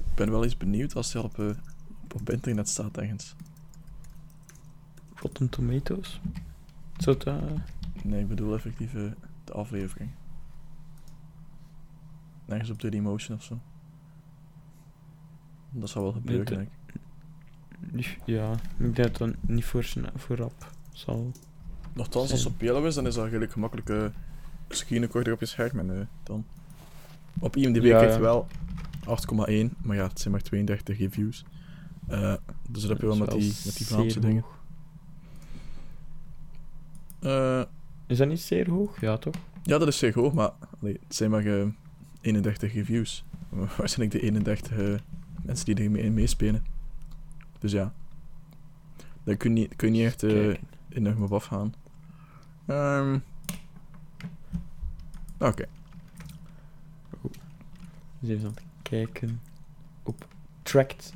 [0.09, 1.55] ik ben wel eens benieuwd als hij op, op,
[2.15, 3.35] op internet staat ergens.
[5.15, 6.21] Rotten Tomatoes.
[6.97, 7.35] Zou eh,
[8.03, 8.91] Nee, ik bedoel effectief
[9.43, 10.09] de aflevering.
[12.45, 13.59] Nergens op Dailymotion of zo.
[15.69, 17.01] Dat zou wel gebeuren, de- denk ik.
[18.25, 21.31] ja, ik denk dat dat niet voor, sna- voor rap zal.
[21.95, 24.05] Nochtans, als het op Yellow is, dan is dat eigenlijk gemakkelijk uh,
[24.69, 25.79] screenrecorder op je scherm.
[25.79, 26.45] En, eh, dan.
[27.39, 28.21] Op IMDb Ja, krijgt ja.
[28.21, 28.47] wel
[29.05, 31.45] 8,1, maar ja, het zijn maar 32 reviews.
[32.07, 32.33] Eh,
[32.69, 34.43] dus dat heb je wel met die, met die Vlaamse dingen.
[37.25, 37.61] Eh,
[38.07, 39.01] Is dat niet zeer hoog?
[39.01, 39.33] Ja, toch?
[39.63, 41.67] ja, dat is zeer hoog, maar allee, het zijn maar eh,
[42.21, 43.23] 31 reviews.
[43.77, 44.93] Waarschijnlijk de 31 eh,
[45.43, 46.65] mensen die ermee meespelen.
[47.59, 47.93] Dus ja.
[49.23, 50.23] Daar kun je kun je niet echt
[50.89, 51.73] in nog op afgaan.
[52.65, 53.17] Ehm
[55.39, 55.65] Oké.
[58.19, 59.41] Dus even aan het kijken
[60.03, 60.27] op
[60.61, 61.13] Tracked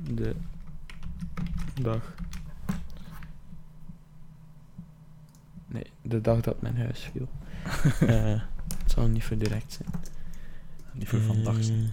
[0.00, 0.34] de
[1.80, 2.14] dag.
[5.66, 7.28] Nee, de dag dat mijn huis viel.
[8.08, 8.40] Eh,
[8.78, 9.88] het zal niet voor direct zijn.
[10.92, 11.64] Niet voor vandaag.
[11.64, 11.84] zijn.
[11.84, 11.92] Eh,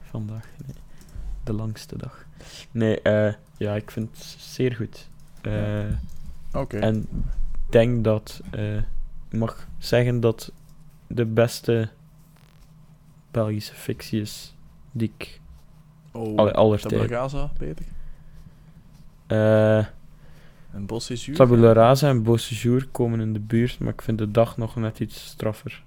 [0.00, 0.76] Vandaag, nee.
[1.44, 2.26] De langste dag.
[2.70, 5.08] Nee, eh, ja, ik vind het zeer goed.
[5.40, 5.84] Eh,
[6.52, 6.78] Oké.
[6.78, 7.08] En
[7.72, 8.40] denk dat
[9.28, 10.52] ik mag zeggen dat
[11.06, 11.90] de beste
[13.30, 14.56] Belgische fictie is
[14.92, 15.40] die ik
[16.12, 17.86] Oh, alle, aller Tabula beter.
[20.72, 21.36] En Bos is juur.
[21.36, 24.76] Tabula Rasa en Beau Séjour komen in de buurt, maar ik vind de dag nog
[24.76, 25.84] net iets straffer.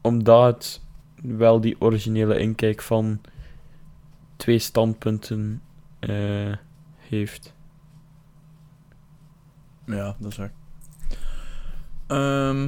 [0.00, 0.82] Omdat het
[1.36, 3.20] wel die originele inkijk van
[4.36, 5.62] twee standpunten
[5.98, 6.56] eh,
[6.96, 7.54] heeft.
[9.84, 10.52] Ja, dat is waar.
[12.06, 12.64] Ehm,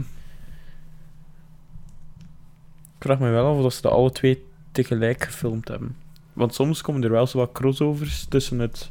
[2.99, 5.97] Ik vraag me wel af of ze dat alle twee tegelijk gefilmd hebben.
[6.33, 8.91] Want soms komen er wel zo wat crossovers tussen het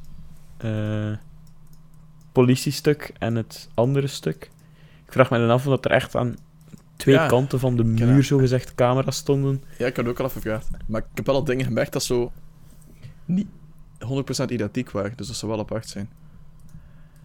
[0.57, 1.11] eh,
[2.31, 4.49] politiestuk en het andere stuk.
[5.05, 6.35] Ik vraag me dan af of dat er echt aan
[6.95, 8.23] twee Ja, kanten van de muur dat.
[8.25, 9.63] zogezegd camera's stonden.
[9.77, 10.67] ja, ik had het ook al even gevraagd.
[10.85, 12.31] Maar ik heb wel al dingen gemerkt dat zo
[13.25, 13.47] niet
[13.99, 15.13] 100% identiek waren.
[15.17, 16.09] Dus dat zou wel apart zijn.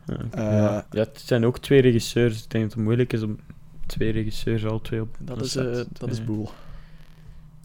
[0.07, 0.87] Ja, Eh, ja.
[0.91, 2.43] ja, het zijn ook twee regisseurs.
[2.45, 3.39] Ik denk dat het moeilijk is om
[3.87, 6.51] twee regisseurs al twee op Dat een is, set eh, dat is boel.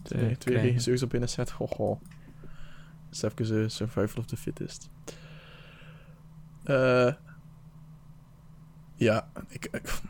[0.02, 1.50] Twee, twee regisseurs op binnen set.
[1.50, 1.98] Ho, ho.
[3.10, 4.88] Dat is even eh, survival of the fittest.
[6.64, 7.12] Eh,
[8.94, 10.00] ja, ik, ik-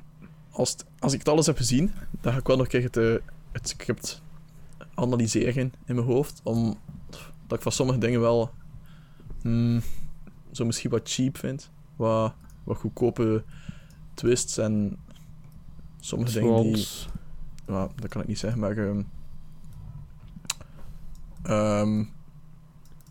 [0.51, 2.97] als, als ik het alles heb gezien, dan ga ik wel nog een keer het,
[2.97, 3.15] eh,
[3.53, 4.23] het script
[4.95, 6.41] analyseren in mijn hoofd.
[6.43, 6.77] Omdat
[7.51, 8.51] ik van sommige dingen wel
[9.43, 9.81] hmm,
[10.53, 11.71] zo misschien wat cheap vind.
[11.99, 12.35] Wat,
[12.65, 13.45] wat goedkope
[14.15, 14.97] twists en
[16.01, 16.87] sommige dingen die
[17.67, 18.77] ja, dat kan ik niet zeggen, maar.
[18.77, 19.03] ehm
[21.43, 22.05] ehm,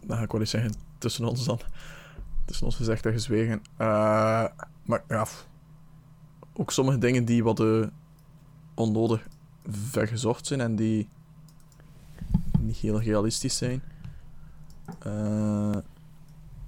[0.06, 1.60] dan ga ik wel eens zeggen tussen ons dan.
[2.46, 3.62] Tussen ons gezegd en gezwegen.
[3.78, 4.46] Eh,
[4.84, 5.28] maar ja,
[6.54, 7.88] ook sommige dingen die wat eh,
[8.74, 9.28] onnodig
[9.70, 11.10] vergezocht zijn en die
[12.60, 13.82] niet heel realistisch zijn.
[15.00, 15.78] Eh,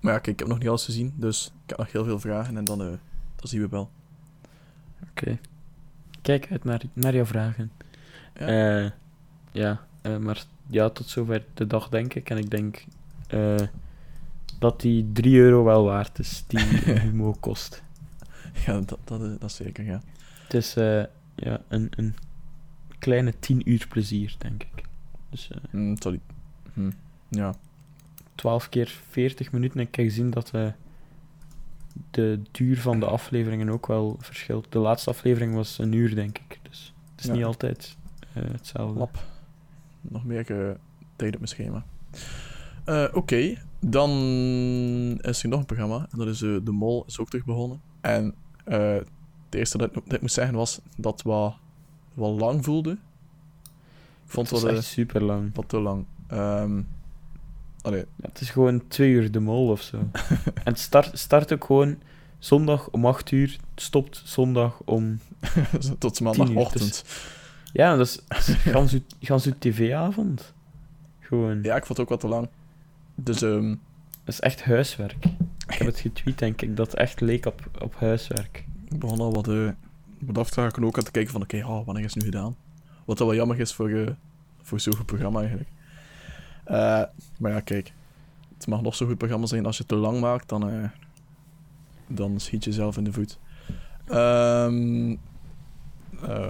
[0.02, 2.20] maar ja, kijk, ik heb nog niet alles gezien, dus ik heb nog heel veel
[2.20, 2.88] vragen en dan, eh,
[3.36, 3.90] dan zien we wel.
[5.10, 5.40] Oké.
[6.22, 7.72] Kijk uit naar, naar jouw vragen.
[8.36, 8.48] Ja.
[8.48, 8.94] Ja,
[9.52, 12.30] ja eh, maar ja, tot zover de dag denk ik.
[12.30, 12.86] En ik denk
[13.28, 13.56] eh,
[14.60, 16.60] dat die 3 euro wel waard is, die
[17.04, 17.84] humo kost.
[18.66, 20.02] Ja, dat, dat, eh, dat zeker, ja.
[20.44, 21.04] Het is eh,
[21.36, 22.16] ja, een, een
[23.00, 24.84] kleine 10 uur plezier, denk ik.
[25.30, 26.20] Dus eh Hm, sorry.
[26.74, 26.92] Hm,
[27.30, 27.56] ja.
[28.40, 29.80] 12 keer 40 minuten.
[29.80, 30.68] En ik heb gezien dat eh,
[32.12, 34.72] de duur van de afleveringen ook wel verschilt.
[34.72, 36.60] De laatste aflevering was een uur, denk ik.
[36.70, 37.34] Dus het is Ja.
[37.34, 37.98] niet altijd
[38.34, 39.00] eh, hetzelfde.
[39.00, 39.24] Lap.
[40.02, 40.76] Nog meer eh,
[41.16, 41.86] tijd op mijn schema.
[43.14, 44.10] Oké, dan
[45.22, 46.08] is er nog een programma.
[46.12, 47.82] En dat is De Mol, is ook terug begonnen.
[48.02, 49.06] En het
[49.50, 51.56] eerste dat ik, dat ik moest zeggen was dat het wat,
[52.14, 52.92] wat lang voelde.
[52.92, 52.98] Ik
[54.36, 55.56] vond Het was wel echt super lang.
[55.56, 56.06] wat te lang.
[56.28, 56.82] Ehm
[57.82, 59.98] allee, Ja, het is gewoon twee uur de mol of zo.
[60.44, 61.98] en het start, start ook gewoon
[62.40, 65.20] zondag om 8 uur, het stopt zondag om.
[66.00, 67.04] tot maandagochtend.
[67.74, 70.54] Ja, dat is, dat is gans uw- gans uw tv-avond.
[71.20, 71.64] Gewoon.
[71.64, 72.50] Ja, ik vond het ook wat te lang.
[73.16, 73.70] Dus ehm,
[74.24, 75.26] Dat is echt huiswerk.
[75.68, 78.66] Ik heb het getweet, denk ik, dat het echt leek op, op huiswerk.
[78.90, 79.70] ik begon al wat, eh
[80.20, 82.30] wat af te raken ook aan te kijken van oké, oh, wanneer is het nu
[82.30, 82.56] gedaan?
[83.06, 84.08] Wat dat wel jammer is voor, eh
[84.62, 85.70] voor zo'n programma eigenlijk.
[86.70, 87.04] Eh,
[87.40, 87.94] maar ja, kijk.
[88.58, 89.66] Het mag nog zo'n goed programma zijn.
[89.66, 90.90] Als je het te lang maakt, dan, eh,
[92.08, 93.40] dan schiet je zelf in de voet.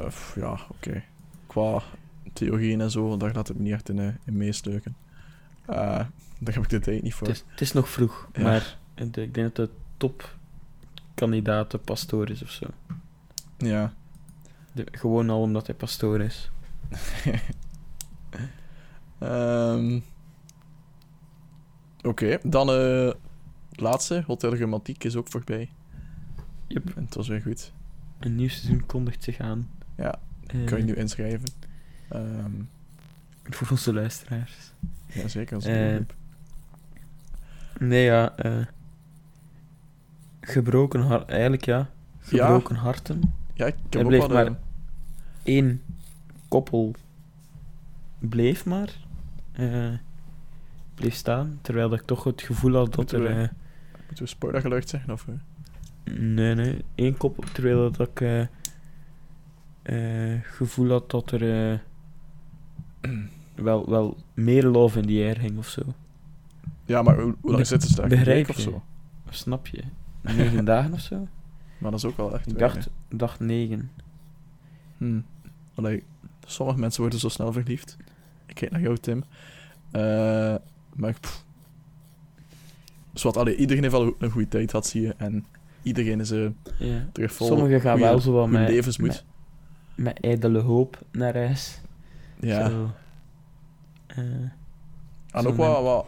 [0.10, 1.04] Pff, ja, oké.
[1.48, 1.82] Qua
[2.34, 4.96] theorieën en zo, daar laat het me niet echt in, in meestuiken.
[5.66, 5.76] Eh,
[6.40, 7.28] daar heb ik de tijd niet voor.
[7.28, 8.42] Het is, het is nog vroeg, Ja.
[8.44, 12.66] maar ik denk dat de topkandidaat pastoor is of zo.
[13.58, 13.94] Ja.
[14.72, 16.52] De- gewoon al omdat hij pastoor is.
[19.20, 20.00] Ehm,
[22.02, 23.18] Oké, dan het
[23.80, 24.24] laatste.
[24.28, 25.70] Hotel Romantiek is ook voorbij.
[26.68, 26.96] Yep.
[26.96, 27.74] En het was weer goed.
[28.20, 29.70] Een nieuw seizoen kondigt zich aan.
[29.98, 31.48] Ja, Eh, kan je nu inschrijven.
[32.10, 32.52] Ehm
[33.44, 34.74] Voor onze luisteraars.
[35.08, 35.56] ja, zeker.
[35.56, 35.98] Als Eh,
[37.80, 38.34] Nee, ja.
[40.42, 41.30] gebroken hart.
[41.30, 41.90] Eigenlijk ja.
[42.20, 43.34] Gebroken harten.
[43.54, 44.58] ja, ik er heb ook bleef maar-
[45.44, 45.82] Eén
[46.48, 46.96] koppel
[48.20, 49.08] bleef maar.
[49.60, 49.98] Eh,
[50.96, 51.60] bleef staan.
[51.62, 53.24] Terwijl ik toch het gevoel had dat Moeten er...
[53.36, 53.50] we- eh,
[54.06, 55.14] Moeten we spoilergeluid zeggen?
[55.14, 56.14] Of, eh?
[56.20, 56.84] nee, nee.
[56.96, 57.46] één kop.
[57.46, 58.22] Terwijl dat ik
[59.82, 61.82] eh, gevoel had dat er
[63.56, 65.82] wel, wel meer love in the air ging of zo.
[66.86, 68.08] Ja, maar hoe, hoe lang zitten ze daar?
[68.08, 68.62] Begrijp week of je?
[68.62, 68.84] zo?
[69.30, 69.84] Snap je?
[70.22, 71.28] Negen dagen of zo?
[71.78, 73.92] Maar dat is ook wel echt Ik dacht, dacht negen.
[74.98, 75.26] Hmm.
[75.76, 76.04] Allee,
[76.46, 77.98] sommige mensen worden zo snel verliefd.
[78.50, 79.24] Ik kijk naar jou, Tim.
[79.92, 80.56] Eh,
[80.96, 81.46] maar pff.
[83.36, 85.14] Allee, iedereen heeft wel een goede tijd gehad, zie je.
[85.18, 85.46] En
[85.82, 86.48] iedereen is eh,
[86.80, 87.08] Ja.
[87.12, 89.08] terug vol Sommigen gaan goeie- wel zo wat met, levensmoed.
[89.08, 89.24] met,
[89.96, 91.82] met ijdele hoop naar huis.
[92.40, 92.90] ja, Zo,
[94.08, 94.18] eh,
[95.32, 96.06] en ook wat, wat...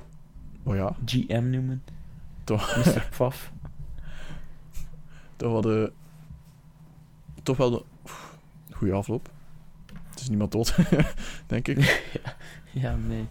[0.64, 1.84] Oh ja, GM noemen.
[2.44, 3.08] toch, Mr.
[3.10, 3.52] Pfaff.
[5.36, 5.92] toch wel de...
[7.44, 7.84] Toch wel de...
[8.72, 9.30] Goeie afloop.
[10.22, 10.76] Is niemand dood,
[11.48, 11.80] denk ik.
[12.72, 13.26] Ja, nee.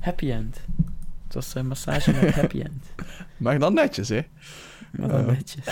[0.00, 0.60] Happy end.
[1.24, 2.84] Het was een massage met happy end.
[3.36, 4.20] Maar dan netjes, hè.
[4.92, 5.30] Maar dan Ja.
[5.30, 5.66] netjes.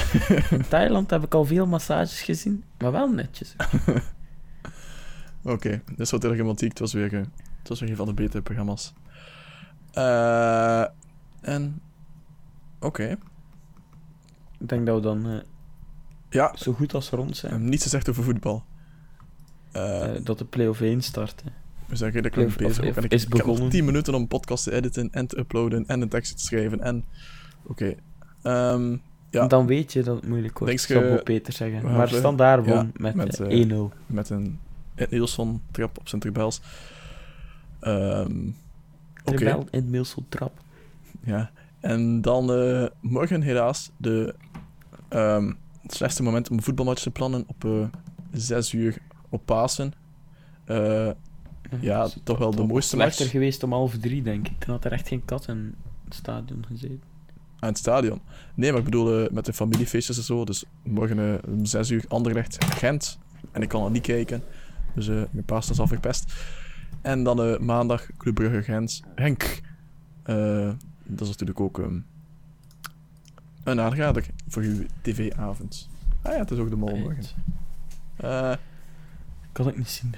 [0.50, 3.56] In Thailand heb ik al veel massages gezien, maar wel netjes.
[5.42, 6.68] Oké, dit is wat romantiek.
[6.68, 7.20] Het was weer, eh,
[7.58, 8.92] het was weer een van de betere programma's.
[9.92, 10.84] Eh
[11.40, 11.80] en...
[12.80, 13.16] Oké.
[14.58, 15.38] Ik denk dat we dan eh,
[16.30, 17.52] Ja, zo goed als rond zijn.
[17.52, 18.64] hebben niets gezegd over voetbal.
[19.72, 21.46] Eh, dat de play-off 1 starten.
[21.86, 22.88] we zijn redelijk bezig.
[22.88, 22.96] of-.
[22.96, 23.70] En ik, is ik heb nog begonnen.
[23.70, 26.80] 10 minuten om een podcast te editen en te uploaden en een tekst te schrijven.
[26.80, 27.04] En...
[27.66, 27.94] Oké.
[28.42, 28.96] Ehm,
[29.30, 31.92] ja, Dan weet je dat het moeilijk wordt, zou Bob Peter zeggen.
[31.92, 33.92] Maar standaard ja, won met, met, eh, eh, 1-0.
[34.06, 34.58] met een
[35.10, 36.60] Nielsen trap op zijn tribels.
[37.80, 38.48] Ehm
[39.24, 39.36] Oké.
[39.36, 40.60] Terwijl in trap.
[41.24, 41.50] Ja,
[41.80, 44.34] en dan eh, morgen helaas de,
[45.08, 45.52] ehm,
[45.82, 47.84] het slechtste moment om een voetbalmatch te plannen op eh
[48.32, 48.98] 6 uur
[49.32, 49.92] op Pasen.
[50.64, 51.10] Eh,
[51.80, 53.30] Ja, toch wel de het mooiste match.
[53.30, 54.66] geweest om half drie, denk ik.
[54.66, 55.74] Dan had er echt geen kat in
[56.04, 57.02] het stadion gezeten.
[57.58, 58.20] aan het stadion.
[58.54, 60.44] Nee, maar ik bedoel eh, met de familiefeestjes en zo.
[60.44, 63.18] Dus morgen eh, om 6 uur Anderlecht Gent.
[63.52, 64.42] En ik kan het niet kijken.
[64.94, 66.32] Dus eh mijn paas is al verpest.
[67.00, 69.02] En dan maandag Club Brugge Gent.
[69.14, 69.60] Henk.
[71.04, 71.98] Dat is natuurlijk ook ehm,
[73.64, 75.88] een aanrader voor uw tv-avond.
[76.22, 77.24] Ah ja, het is ook de mol morgen.
[79.52, 80.14] Kan ik niet zien.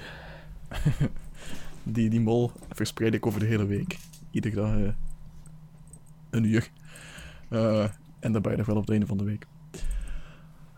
[1.83, 3.97] die, die mol verspreid ik over de hele week.
[4.31, 4.87] Iedere dag eh,
[6.29, 6.69] een uur.
[7.49, 7.83] Eh,
[8.19, 9.45] en dan ben je nog wel op het einde van de week.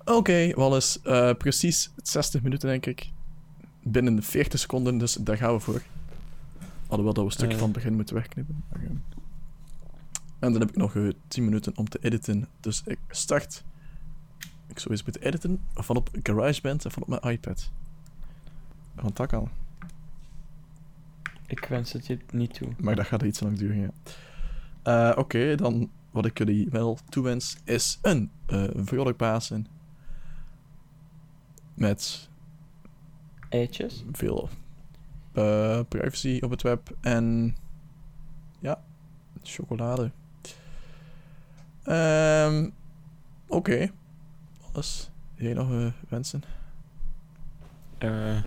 [0.06, 1.00] Oké, Wallace.
[1.04, 3.10] eh, precies 60 minuten, denk ik.
[3.84, 5.82] Binnen de 40 seconden, dus daar gaan we voor.
[6.88, 8.64] Alhoewel dat we een stukje van het begin moeten wegknippen.
[10.40, 12.48] En dan heb ik nog eh, 10 minuten om te editen.
[12.60, 13.64] Dus ik start.
[14.68, 17.72] Ik zou eens moeten editen van op GarageBand en van op mijn iPad.
[18.98, 19.50] Van tak al.
[21.48, 22.70] Ik wens het je niet toe.
[22.78, 23.90] Maar dat gaat iets lang duren, ja.
[24.84, 29.68] Eh, Oké, dan wat ik jullie wel toewens is een eh vrolijk Pasen.
[31.74, 32.30] Met
[33.50, 34.04] Eitjes?
[34.12, 34.50] veel
[35.34, 37.56] eh, privacy op het web en
[38.60, 38.84] ja,
[39.44, 40.12] chocolade.
[41.84, 42.70] Ehm
[43.48, 43.92] Oké.
[44.72, 45.10] Alles.
[45.36, 46.44] Jij nog wensen?
[47.98, 48.44] Eh,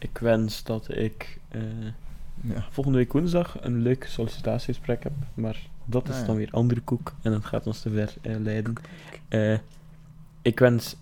[0.00, 1.60] ik wens dat ik eh,
[2.42, 2.66] Ja.
[2.70, 5.12] volgende week woensdag een leuk sollicitatiegesprek heb.
[5.34, 6.26] Maar dat is Ah, ja.
[6.26, 8.74] dan weer andere koek en dat gaat ons te ver eh, leiden.
[9.28, 9.58] Eh,
[10.42, 10.96] ik wens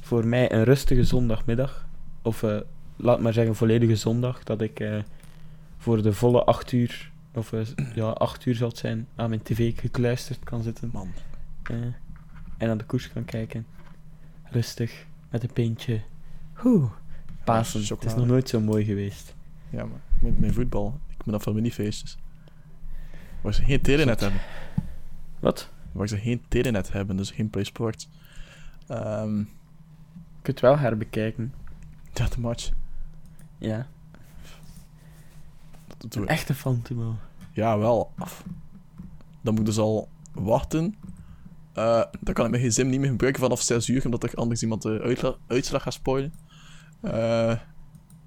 [0.00, 1.86] voor mij een rustige zondagmiddag.
[2.22, 2.44] Of
[2.96, 4.44] laat maar zeggen volledige zondag.
[4.44, 4.84] Dat ik
[5.78, 7.52] voor de volle acht uur, of
[7.94, 10.90] ja, acht uur zal het zijn, aan mijn tv gekluisterd kan zitten.
[10.92, 11.08] Man.
[12.58, 13.66] En aan de koers kan kijken.
[14.50, 16.00] Rustig, met een pintje.
[17.54, 17.80] Pasen.
[17.96, 19.34] Het is nog nooit zo mooi geweest.
[19.70, 21.00] Ja, maar met mijn voetbal.
[21.08, 22.18] Ik ben af van minifeestjes.
[23.40, 24.40] Waar ze geen telenet hebben.
[25.40, 25.70] Wat?
[25.92, 28.08] Waar ze geen telenet hebben, dus geen PlaySport.
[28.86, 29.44] Ehm Je
[30.42, 31.54] kunt wel herbekijken.
[32.12, 32.70] de match.
[33.58, 33.86] Ja.
[35.98, 37.16] Dat Een echte Fantimo.
[37.52, 38.12] Ja, wel.
[38.16, 38.44] Af.
[39.40, 40.94] Dan moet ik dus al wachten.
[41.72, 44.62] Eh, dan kan ik mijn gsm niet meer gebruiken vanaf 6 uur, omdat er anders
[44.62, 46.32] iemand de uitla- uitslag gaat spoilen.
[47.00, 47.58] Eh,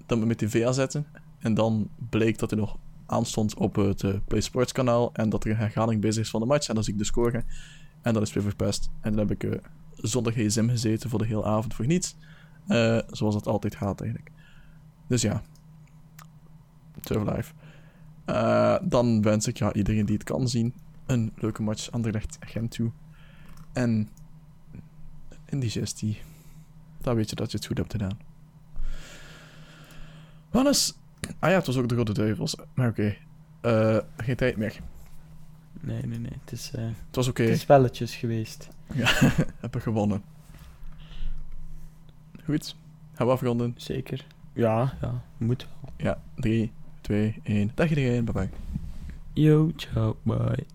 [0.06, 1.06] dan moet ik mijn tv aanzetten.
[1.38, 5.10] En dan bleek dat hij nog aanstond op het eh, Play Sports kanaal.
[5.12, 6.68] En dat er een herhaling bezig is van de match.
[6.68, 7.44] En dan zie ik de score.
[8.02, 8.90] En dat is weer verpest.
[9.00, 9.58] En dan heb ik eh,
[9.96, 12.16] zonder gsm gezeten voor de hele avond voor niets.
[12.66, 14.30] Eh, zoals het altijd gaat eigenlijk.
[15.06, 15.42] Dus ja.
[17.08, 17.52] Life.
[18.24, 20.74] Eh, dan wens ik ja, iedereen die het kan zien
[21.06, 22.90] een leuke match Anderlecht Gent toe.
[23.72, 24.08] En
[25.46, 26.20] indigestie.
[27.00, 28.18] Dan weet je dat je het goed hebt gedaan.
[30.52, 30.98] Hannes.
[31.38, 32.56] Ah ja, het was ook de Rode Duivels.
[32.74, 33.16] Maar oké.
[33.60, 34.80] Eh, geen tijd meer.
[35.80, 36.32] Nee, nee, nee.
[36.40, 37.42] Het is, eh, Het was oké.
[37.42, 38.68] het is spelletjes geweest.
[39.60, 40.22] Hebben gewonnen.
[42.44, 42.76] Goed.
[43.12, 43.74] Gaan we afronden?
[43.76, 44.26] Zeker.
[44.52, 45.22] Ja, ja.
[45.36, 45.92] Moet wel.
[45.96, 47.70] Ja, 3, 2, 1.
[47.74, 48.24] Dag iedereen.
[48.24, 48.48] Bye bye.
[49.32, 50.66] Yo, ciao, bye.